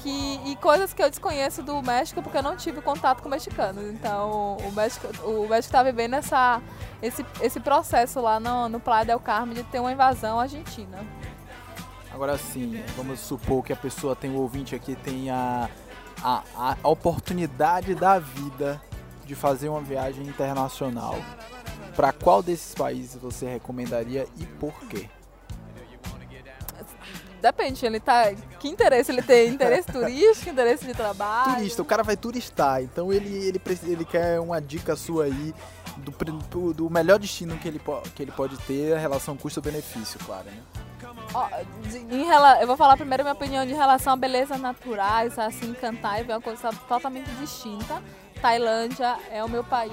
que, 0.02 0.40
e 0.44 0.54
coisas 0.56 0.92
que 0.92 1.02
eu 1.02 1.10
desconheço 1.10 1.64
do 1.64 1.82
México 1.82 2.22
porque 2.22 2.38
eu 2.38 2.42
não 2.42 2.56
tive 2.56 2.80
contato 2.80 3.20
com 3.20 3.28
mexicanos. 3.28 3.84
Então 3.86 4.56
o 4.58 4.72
México 4.72 5.08
o 5.24 5.48
México 5.48 5.68
está 5.68 5.82
vivendo 5.82 6.14
essa, 6.14 6.62
esse, 7.02 7.26
esse 7.40 7.58
processo 7.58 8.20
lá 8.20 8.38
no, 8.38 8.68
no 8.68 8.78
Playa 8.78 9.04
del 9.04 9.18
Carmen 9.18 9.54
de 9.54 9.64
ter 9.64 9.80
uma 9.80 9.90
invasão 9.90 10.38
argentina. 10.38 10.98
Agora 12.16 12.38
sim, 12.38 12.82
vamos 12.96 13.20
supor 13.20 13.62
que 13.62 13.74
a 13.74 13.76
pessoa 13.76 14.16
tem 14.16 14.30
o 14.30 14.36
ouvinte 14.36 14.74
aqui 14.74 14.96
tem 14.96 15.28
a, 15.28 15.68
a, 16.24 16.42
a 16.82 16.88
oportunidade 16.88 17.94
da 17.94 18.18
vida 18.18 18.80
de 19.26 19.34
fazer 19.34 19.68
uma 19.68 19.82
viagem 19.82 20.26
internacional. 20.26 21.14
Para 21.94 22.14
qual 22.14 22.42
desses 22.42 22.74
países 22.74 23.20
você 23.20 23.44
recomendaria 23.44 24.26
e 24.38 24.46
por 24.46 24.72
quê? 24.88 25.10
Depende, 27.42 27.84
ele 27.84 28.00
tá. 28.00 28.32
Que 28.58 28.68
interesse? 28.68 29.12
Ele 29.12 29.20
tem 29.20 29.50
interesse 29.50 29.92
turístico, 29.92 30.48
interesse 30.48 30.86
de 30.86 30.94
trabalho? 30.94 31.56
Turista, 31.56 31.82
o 31.82 31.84
cara 31.84 32.02
vai 32.02 32.16
turistar, 32.16 32.82
então 32.82 33.12
ele, 33.12 33.28
ele, 33.28 33.60
ele 33.82 34.06
quer 34.06 34.40
uma 34.40 34.58
dica 34.58 34.96
sua 34.96 35.24
aí 35.24 35.54
do, 35.98 36.72
do 36.72 36.88
melhor 36.88 37.18
destino 37.18 37.58
que 37.58 37.68
ele, 37.68 37.80
que 38.14 38.22
ele 38.22 38.32
pode 38.32 38.56
ter, 38.60 38.94
a 38.94 38.98
relação 38.98 39.36
custo-benefício, 39.36 40.18
claro, 40.24 40.46
né? 40.46 40.85
Em, 42.10 42.28
eu 42.60 42.66
vou 42.66 42.76
falar 42.76 42.96
primeiro 42.96 43.22
minha 43.22 43.34
opinião 43.34 43.66
de 43.66 43.74
relação 43.74 44.12
a 44.12 44.16
belezas 44.16 44.60
naturais, 44.60 45.38
assim, 45.38 45.74
e 45.74 46.22
ver 46.24 46.32
uma 46.32 46.40
coisa 46.40 46.70
totalmente 46.88 47.30
distinta. 47.32 48.02
Tailândia 48.40 49.16
é 49.30 49.42
o 49.42 49.48
meu 49.48 49.64
país, 49.64 49.92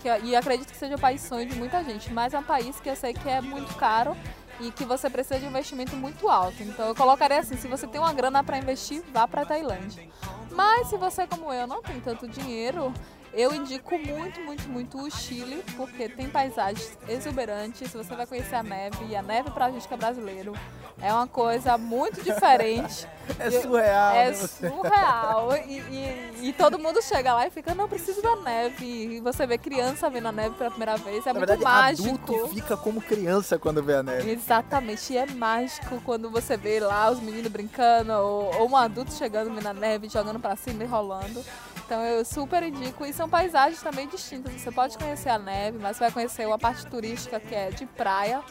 que, 0.00 0.08
e 0.24 0.34
acredito 0.34 0.70
que 0.70 0.76
seja 0.76 0.96
o 0.96 1.00
país 1.00 1.20
sonho 1.20 1.46
de 1.46 1.54
muita 1.54 1.82
gente, 1.84 2.12
mas 2.12 2.34
é 2.34 2.38
um 2.38 2.42
país 2.42 2.80
que 2.80 2.88
eu 2.88 2.96
sei 2.96 3.12
que 3.12 3.28
é 3.28 3.40
muito 3.40 3.74
caro 3.76 4.16
e 4.60 4.70
que 4.70 4.84
você 4.84 5.08
precisa 5.08 5.38
de 5.38 5.46
um 5.46 5.50
investimento 5.50 5.94
muito 5.96 6.28
alto. 6.28 6.62
Então 6.62 6.88
eu 6.88 6.94
colocaria 6.94 7.38
assim, 7.38 7.56
se 7.56 7.68
você 7.68 7.86
tem 7.86 8.00
uma 8.00 8.12
grana 8.12 8.42
para 8.42 8.58
investir, 8.58 9.02
vá 9.12 9.28
para 9.28 9.44
Tailândia. 9.44 10.08
Mas 10.50 10.88
se 10.88 10.96
você 10.96 11.26
como 11.26 11.52
eu 11.52 11.66
não 11.66 11.82
tem 11.82 12.00
tanto 12.00 12.26
dinheiro, 12.26 12.92
eu 13.32 13.54
indico 13.54 13.98
muito, 13.98 14.40
muito, 14.40 14.68
muito 14.68 14.98
o 15.00 15.10
Chile, 15.10 15.62
porque 15.76 16.08
tem 16.08 16.28
paisagens 16.28 16.96
exuberantes. 17.08 17.92
Você 17.92 18.14
vai 18.14 18.26
conhecer 18.26 18.56
a 18.56 18.62
neve, 18.62 19.04
e 19.08 19.16
a 19.16 19.22
neve 19.22 19.50
pra 19.50 19.70
gente 19.70 19.86
que 19.86 19.94
é 19.94 19.96
brasileiro 19.96 20.52
é 21.00 21.12
uma 21.12 21.26
coisa 21.26 21.78
muito 21.78 22.22
diferente. 22.22 23.06
é 23.38 23.50
surreal. 23.50 24.14
É 24.14 24.30
né? 24.30 24.34
surreal. 24.34 25.56
E, 25.56 25.78
e, 25.78 26.48
e, 26.48 26.52
todo 26.52 26.78
mundo 26.78 27.00
chega 27.02 27.34
lá 27.34 27.46
e 27.46 27.50
fica, 27.50 27.74
não, 27.74 27.88
preciso 27.88 28.20
da 28.22 28.36
neve. 28.36 28.84
E 28.84 29.20
você 29.20 29.46
vê 29.46 29.58
criança 29.58 30.10
vendo 30.10 30.28
a 30.28 30.32
neve 30.32 30.56
pela 30.56 30.70
primeira 30.70 30.96
vez. 30.96 31.26
É 31.26 31.32
Na 31.32 31.38
muito 31.38 31.48
verdade, 31.48 32.02
mágico. 32.02 32.08
Adulto 32.08 32.48
fica 32.48 32.76
como 32.76 33.00
criança 33.00 33.58
quando 33.58 33.82
vê 33.82 33.94
a 33.94 34.02
neve. 34.02 34.30
Exatamente. 34.30 35.12
E 35.12 35.16
é 35.16 35.26
mágico 35.26 36.00
quando 36.04 36.30
você 36.30 36.56
vê 36.56 36.80
lá 36.80 37.10
os 37.10 37.20
meninos 37.20 37.50
brincando, 37.50 38.12
ou, 38.12 38.54
ou 38.60 38.70
um 38.70 38.76
adulto 38.76 39.12
chegando 39.12 39.54
vendo 39.54 39.66
a 39.66 39.74
neve, 39.74 40.08
jogando 40.08 40.40
pra 40.40 40.56
cima 40.56 40.82
e 40.82 40.86
rolando. 40.86 41.44
Então 41.88 42.04
eu 42.04 42.22
super 42.22 42.62
indico. 42.62 43.06
E 43.06 43.14
são 43.14 43.26
paisagens 43.26 43.80
também 43.80 44.06
distintas. 44.06 44.52
Você 44.52 44.70
pode 44.70 44.98
conhecer 44.98 45.30
a 45.30 45.38
neve, 45.38 45.78
mas 45.80 45.96
você 45.96 46.04
vai 46.04 46.12
conhecer 46.12 46.46
uma 46.46 46.58
parte 46.58 46.86
turística 46.86 47.40
que 47.40 47.54
é 47.54 47.70
de 47.70 47.86
praia. 47.86 48.42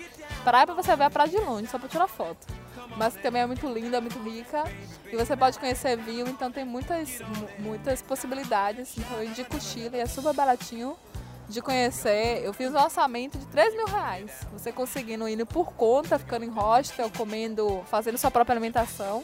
Praia 0.43 0.65
pra 0.65 0.73
você 0.73 0.95
ver 0.95 1.03
a 1.03 1.09
praia 1.11 1.29
de 1.29 1.37
longe, 1.37 1.67
só 1.67 1.77
pra 1.77 1.87
tirar 1.87 2.07
foto. 2.07 2.47
Mas 2.97 3.13
também 3.13 3.43
é 3.43 3.45
muito 3.45 3.67
linda, 3.71 4.01
muito 4.01 4.17
rica. 4.23 4.63
E 5.05 5.15
você 5.15 5.37
pode 5.37 5.59
conhecer 5.59 5.95
vinho, 5.97 6.27
então 6.27 6.51
tem 6.51 6.65
muitas, 6.65 7.21
muitas 7.59 8.01
possibilidades. 8.01 8.97
Então 8.97 9.17
eu 9.17 9.25
indico 9.25 9.61
Chile, 9.61 9.99
é 9.99 10.07
super 10.07 10.33
baratinho 10.33 10.97
de 11.47 11.61
conhecer. 11.61 12.41
Eu 12.43 12.53
fiz 12.53 12.73
um 12.73 12.77
orçamento 12.79 13.37
de 13.37 13.45
3 13.45 13.75
mil 13.75 13.85
reais. 13.85 14.31
Você 14.51 14.71
conseguindo 14.71 15.29
ir 15.29 15.45
por 15.45 15.73
conta, 15.73 16.17
ficando 16.17 16.43
em 16.43 16.49
hostel, 16.49 17.11
comendo, 17.15 17.83
fazendo 17.85 18.17
sua 18.17 18.31
própria 18.31 18.55
alimentação. 18.55 19.23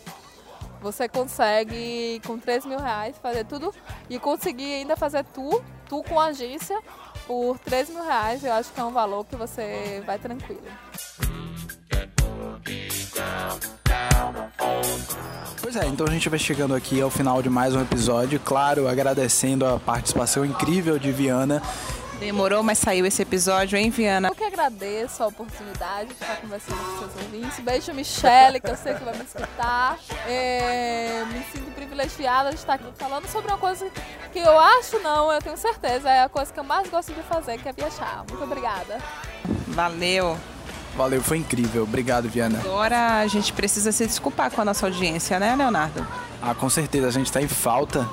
Você 0.83 1.07
consegue, 1.07 2.21
com 2.27 2.37
3 2.37 2.65
mil 2.65 2.77
reais, 2.77 3.15
fazer 3.21 3.45
tudo 3.45 3.73
e 4.09 4.19
conseguir 4.19 4.73
ainda 4.73 4.97
fazer 4.97 5.23
tu, 5.33 5.63
tu 5.87 6.03
com 6.03 6.19
agência, 6.19 6.77
por 7.25 7.57
3 7.59 7.89
mil 7.89 8.03
reais. 8.03 8.43
Eu 8.43 8.51
acho 8.51 8.73
que 8.73 8.81
é 8.81 8.83
um 8.83 8.91
valor 8.91 9.25
que 9.25 9.37
você 9.37 10.03
vai 10.05 10.19
tranquilo. 10.19 10.61
Pois 15.61 15.77
é, 15.77 15.85
então 15.85 16.05
a 16.05 16.11
gente 16.11 16.27
vai 16.27 16.37
chegando 16.37 16.75
aqui 16.75 17.01
ao 17.01 17.09
final 17.09 17.41
de 17.41 17.49
mais 17.49 17.73
um 17.73 17.81
episódio. 17.81 18.37
Claro, 18.41 18.85
agradecendo 18.85 19.65
a 19.65 19.79
participação 19.79 20.45
incrível 20.45 20.99
de 20.99 21.13
Viana 21.13 21.61
Demorou, 22.23 22.63
mas 22.63 22.77
saiu 22.77 23.05
esse 23.05 23.21
episódio, 23.21 23.77
hein, 23.77 23.89
Viana? 23.89 24.31
Agradeço 24.53 25.23
a 25.23 25.27
oportunidade 25.27 26.09
de 26.09 26.13
estar 26.13 26.35
conversando 26.35 26.77
com 26.77 26.99
seus 26.99 27.23
ouvintes. 27.23 27.59
Beijo, 27.59 27.91
Michelle, 27.91 28.59
que 28.59 28.69
eu 28.69 28.77
sei 28.77 28.93
que 28.93 29.03
vai 29.03 29.17
me 29.17 29.23
escutar. 29.23 29.97
É, 30.27 31.25
me 31.25 31.43
sinto 31.51 31.71
privilegiada 31.71 32.51
de 32.51 32.57
estar 32.57 32.75
aqui 32.75 32.85
falando 32.95 33.27
sobre 33.27 33.51
uma 33.51 33.57
coisa 33.57 33.89
que 34.31 34.37
eu 34.37 34.59
acho, 34.59 34.99
não, 34.99 35.31
eu 35.31 35.41
tenho 35.41 35.57
certeza, 35.57 36.07
é 36.07 36.21
a 36.21 36.29
coisa 36.29 36.53
que 36.53 36.59
eu 36.59 36.63
mais 36.63 36.87
gosto 36.87 37.11
de 37.11 37.23
fazer, 37.23 37.57
que 37.57 37.67
é 37.67 37.73
viajar. 37.73 38.23
Muito 38.29 38.43
obrigada. 38.43 38.99
Valeu. 39.69 40.37
Valeu, 40.95 41.23
foi 41.23 41.37
incrível. 41.37 41.81
Obrigado, 41.81 42.29
Viana. 42.29 42.59
Agora 42.59 43.21
a 43.21 43.27
gente 43.27 43.51
precisa 43.53 43.91
se 43.91 44.05
desculpar 44.05 44.51
com 44.51 44.61
a 44.61 44.65
nossa 44.65 44.85
audiência, 44.85 45.39
né, 45.39 45.55
Leonardo? 45.55 46.07
Ah, 46.39 46.53
com 46.53 46.69
certeza. 46.69 47.07
A 47.07 47.11
gente 47.11 47.25
está 47.25 47.41
em 47.41 47.47
falta 47.47 48.07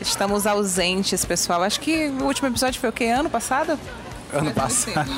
Estamos 0.00 0.46
ausentes, 0.46 1.24
pessoal. 1.24 1.62
Acho 1.62 1.80
que 1.80 2.08
o 2.08 2.24
último 2.24 2.48
episódio 2.48 2.78
foi 2.80 2.90
o 2.90 2.92
quê? 2.92 3.06
Ano 3.06 3.30
passado? 3.30 3.78
Ano 4.32 4.52
passado. 4.52 5.10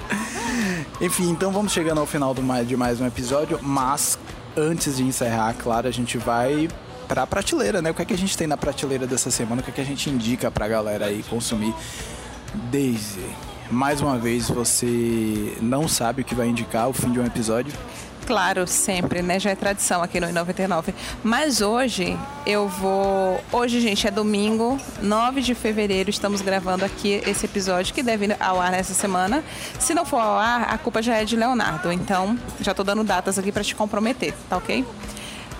Enfim, 1.00 1.30
então 1.30 1.50
vamos 1.50 1.72
chegando 1.72 2.00
ao 2.00 2.06
final 2.06 2.34
de 2.34 2.76
mais 2.76 3.00
um 3.00 3.06
episódio, 3.06 3.58
mas 3.62 4.18
antes 4.56 4.96
de 4.96 5.02
encerrar, 5.02 5.54
claro, 5.54 5.88
a 5.88 5.90
gente 5.90 6.18
vai 6.18 6.68
para 7.08 7.22
a 7.22 7.26
prateleira, 7.26 7.82
né? 7.82 7.90
O 7.90 7.94
que 7.94 8.02
é 8.02 8.04
que 8.04 8.14
a 8.14 8.18
gente 8.18 8.36
tem 8.36 8.46
na 8.46 8.56
prateleira 8.56 9.06
dessa 9.06 9.30
semana? 9.30 9.60
O 9.60 9.64
que 9.64 9.70
é 9.70 9.74
que 9.74 9.80
a 9.80 9.84
gente 9.84 10.08
indica 10.08 10.50
para 10.50 10.66
a 10.66 10.68
galera 10.68 11.06
aí 11.06 11.22
consumir? 11.24 11.74
Daisy, 12.70 13.24
mais 13.70 14.00
uma 14.00 14.18
vez 14.18 14.48
você 14.48 15.56
não 15.60 15.88
sabe 15.88 16.22
o 16.22 16.24
que 16.24 16.34
vai 16.34 16.48
indicar 16.48 16.88
o 16.88 16.92
fim 16.92 17.10
de 17.10 17.18
um 17.18 17.26
episódio? 17.26 17.72
Claro, 18.26 18.66
sempre, 18.68 19.20
né? 19.20 19.40
Já 19.40 19.50
é 19.50 19.54
tradição 19.54 20.02
aqui 20.02 20.20
no 20.20 20.32
99. 20.32 20.94
Mas 21.24 21.60
hoje 21.60 22.16
eu 22.46 22.68
vou. 22.68 23.42
Hoje, 23.50 23.80
gente, 23.80 24.06
é 24.06 24.10
domingo, 24.10 24.78
9 25.02 25.40
de 25.40 25.54
fevereiro. 25.54 26.08
Estamos 26.08 26.40
gravando 26.40 26.84
aqui 26.84 27.20
esse 27.26 27.46
episódio 27.46 27.92
que 27.92 28.02
deve 28.02 28.26
ir 28.26 28.36
ao 28.38 28.60
ar 28.60 28.70
nessa 28.70 28.94
semana. 28.94 29.42
Se 29.78 29.92
não 29.92 30.04
for 30.04 30.18
ao 30.20 30.38
ar, 30.38 30.72
a 30.72 30.78
culpa 30.78 31.02
já 31.02 31.16
é 31.16 31.24
de 31.24 31.34
Leonardo. 31.34 31.90
Então, 31.90 32.38
já 32.60 32.72
tô 32.72 32.84
dando 32.84 33.02
datas 33.02 33.38
aqui 33.38 33.50
para 33.50 33.64
te 33.64 33.74
comprometer, 33.74 34.34
tá 34.48 34.56
ok? 34.56 34.84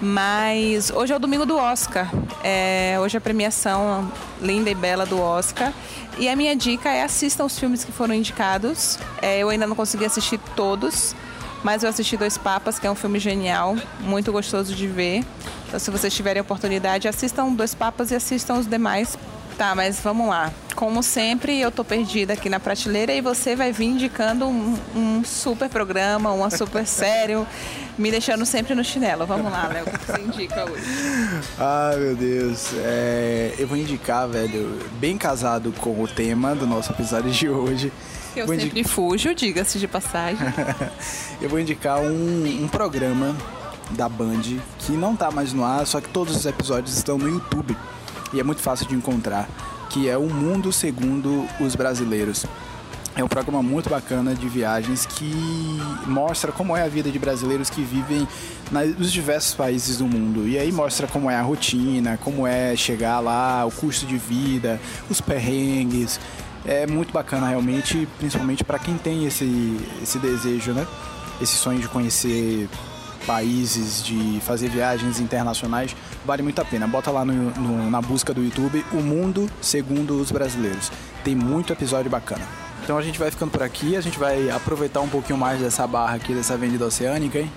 Mas 0.01 0.91
hoje 0.91 1.13
é 1.13 1.17
o 1.17 1.19
domingo 1.19 1.45
do 1.45 1.57
Oscar. 1.57 2.11
É, 2.45 2.97
hoje 3.01 3.17
é 3.17 3.19
a 3.19 3.21
premiação 3.21 4.11
linda 4.41 4.71
e 4.71 4.75
bela 4.75 5.05
do 5.05 5.21
Oscar. 5.21 5.73
E 6.19 6.29
a 6.29 6.37
minha 6.37 6.55
dica 6.55 6.89
é 6.91 7.03
assistam 7.03 7.45
os 7.45 7.59
filmes 7.59 7.85
que 7.85 7.93
foram 7.93 8.15
indicados. 8.15 8.99
É, 9.21 9.39
eu 9.39 9.49
ainda 9.49 9.67
não 9.67 9.77
consegui 9.77 10.05
assistir 10.05 10.39
todos 10.55 11.15
mas 11.63 11.83
eu 11.83 11.89
assisti 11.89 12.17
Dois 12.17 12.37
Papas, 12.37 12.79
que 12.79 12.87
é 12.87 12.91
um 12.91 12.95
filme 12.95 13.19
genial, 13.19 13.77
muito 14.01 14.33
gostoso 14.33 14.75
de 14.75 14.87
ver. 14.87 15.25
Então, 15.67 15.79
se 15.79 15.91
vocês 15.91 16.13
tiverem 16.13 16.43
oportunidade, 16.43 17.09
assistam 17.09 17.53
Dois 17.53 17.75
Papas 17.75 18.11
e 18.11 18.15
assistam 18.15 18.55
os 18.55 18.67
demais 18.67 19.17
Tá, 19.57 19.75
mas 19.75 20.01
vamos 20.01 20.29
lá. 20.29 20.51
Como 20.75 21.03
sempre, 21.03 21.61
eu 21.61 21.71
tô 21.71 21.85
perdida 21.85 22.33
aqui 22.33 22.49
na 22.49 22.59
prateleira 22.59 23.13
e 23.13 23.21
você 23.21 23.55
vai 23.55 23.71
vir 23.71 23.87
indicando 23.87 24.47
um, 24.47 24.77
um 24.97 25.25
super 25.25 25.69
programa, 25.69 26.33
uma 26.33 26.51
super 26.51 26.85
sério, 26.87 27.47
me 27.99 28.11
deixando 28.11 28.47
sempre 28.47 28.75
no 28.75 28.83
chinelo. 28.83 29.27
Vamos 29.27 29.53
lá, 29.53 29.69
Léo, 29.69 29.85
o 29.87 29.99
que 29.99 30.07
você 30.07 30.21
indica 30.21 30.65
hoje? 30.65 30.85
Ah, 31.59 31.93
meu 31.97 32.17
Deus. 32.17 32.73
É, 32.79 33.55
eu 33.59 33.69
vou 33.69 33.77
indicar, 33.77 34.27
velho, 34.29 34.81
bem 34.99 35.19
casado 35.19 35.73
com 35.79 36.03
o 36.03 36.09
tema 36.09 36.55
do 36.55 36.67
nosso 36.67 36.93
episódio 36.93 37.31
de 37.31 37.49
hoje. 37.49 37.93
Eu 38.35 38.47
vou 38.47 38.59
sempre 38.59 38.85
fujo, 38.85 39.35
diga-se 39.35 39.79
de 39.79 39.87
passagem. 39.87 40.39
eu 41.41 41.49
vou 41.49 41.61
indicar 41.61 42.01
um, 42.01 42.65
um 42.65 42.69
programa 42.69 43.37
da 43.91 44.09
Band 44.09 44.43
que 44.79 44.93
não 44.93 45.15
tá 45.15 45.31
mais 45.31 45.53
no 45.53 45.65
ar, 45.65 45.87
só 45.87 46.01
que 46.01 46.09
todos 46.09 46.37
os 46.37 46.47
episódios 46.47 46.97
estão 46.97 47.19
no 47.19 47.29
YouTube 47.29 47.77
e 48.33 48.41
é 48.41 48.43
muito 48.43 48.63
fácil 48.63 48.87
de 48.87 48.95
encontrar, 48.95 49.49
que 49.91 50.09
é 50.09 50.17
O 50.17 50.29
Mundo 50.29 50.73
Segundo 50.73 51.47
os 51.61 51.77
Brasileiros. 51.77 52.47
É 53.15 53.23
um 53.23 53.29
programa 53.29 53.63
muito 53.63 53.91
bacana 53.91 54.35
de 54.35 54.49
viagens 54.49 55.05
que 55.05 55.31
mostra 56.07 56.51
como 56.51 56.75
é 56.75 56.83
a 56.83 56.89
vida 56.89 57.11
de 57.11 57.19
brasileiros 57.19 57.69
que 57.69 57.83
vivem 57.83 58.27
nos 58.97 59.13
diversos 59.13 59.53
países 59.53 59.99
do 59.99 60.07
mundo. 60.07 60.49
E 60.49 60.59
aí 60.59 60.73
mostra 60.73 61.07
como 61.07 61.31
é 61.31 61.37
a 61.37 61.43
rotina, 61.43 62.19
como 62.25 62.47
é 62.47 62.75
chegar 62.75 63.21
lá, 63.21 63.67
o 63.67 63.71
custo 63.71 64.07
de 64.07 64.17
vida, 64.17 64.81
os 65.11 65.21
perrengues. 65.21 66.19
É 66.65 66.87
muito 66.87 67.13
bacana 67.13 67.49
realmente, 67.49 68.09
principalmente 68.19 68.63
para 68.63 68.79
quem 68.79 68.97
tem 68.97 69.27
esse, 69.27 69.81
esse 70.03 70.19
desejo, 70.19 70.73
né? 70.73 70.87
Esse 71.41 71.57
sonho 71.57 71.81
de 71.81 71.89
conhecer 71.89 72.69
países, 73.27 74.03
de 74.03 74.41
fazer 74.45 74.69
viagens 74.69 75.21
internacionais, 75.21 75.95
vale 76.25 76.43
muito 76.43 76.61
a 76.61 76.65
pena. 76.65 76.87
Bota 76.87 77.11
lá 77.11 77.25
no, 77.25 77.51
no, 77.51 77.91
na 77.91 78.01
busca 78.01 78.33
do 78.33 78.43
YouTube 78.43 78.85
O 78.93 78.97
Mundo 78.97 79.49
Segundo 79.61 80.21
os 80.21 80.31
Brasileiros. 80.31 80.91
Tem 81.25 81.35
muito 81.35 81.73
episódio 81.73 82.11
bacana. 82.11 82.47
Então 82.83 82.99
a 82.99 83.03
gente 83.03 83.19
vai 83.19 83.31
ficando 83.31 83.51
por 83.51 83.63
aqui, 83.63 83.97
a 83.97 84.01
gente 84.01 84.19
vai 84.19 84.51
aproveitar 84.51 85.01
um 85.01 85.09
pouquinho 85.09 85.39
mais 85.39 85.61
dessa 85.61 85.87
barra 85.87 86.17
aqui, 86.17 86.35
dessa 86.35 86.55
avenida 86.55 86.85
oceânica, 86.85 87.39
hein? 87.39 87.51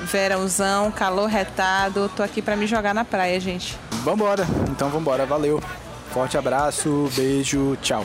Verãozão, 0.00 0.90
calor 0.90 1.26
retado, 1.26 2.10
tô 2.16 2.22
aqui 2.24 2.42
para 2.42 2.56
me 2.56 2.66
jogar 2.66 2.92
na 2.92 3.04
praia, 3.04 3.38
gente. 3.38 3.78
Vambora, 4.02 4.44
então 4.68 4.88
vambora, 4.88 5.24
valeu. 5.24 5.62
Forte 6.10 6.36
abraço, 6.36 7.08
beijo, 7.14 7.76
tchau. 7.80 8.04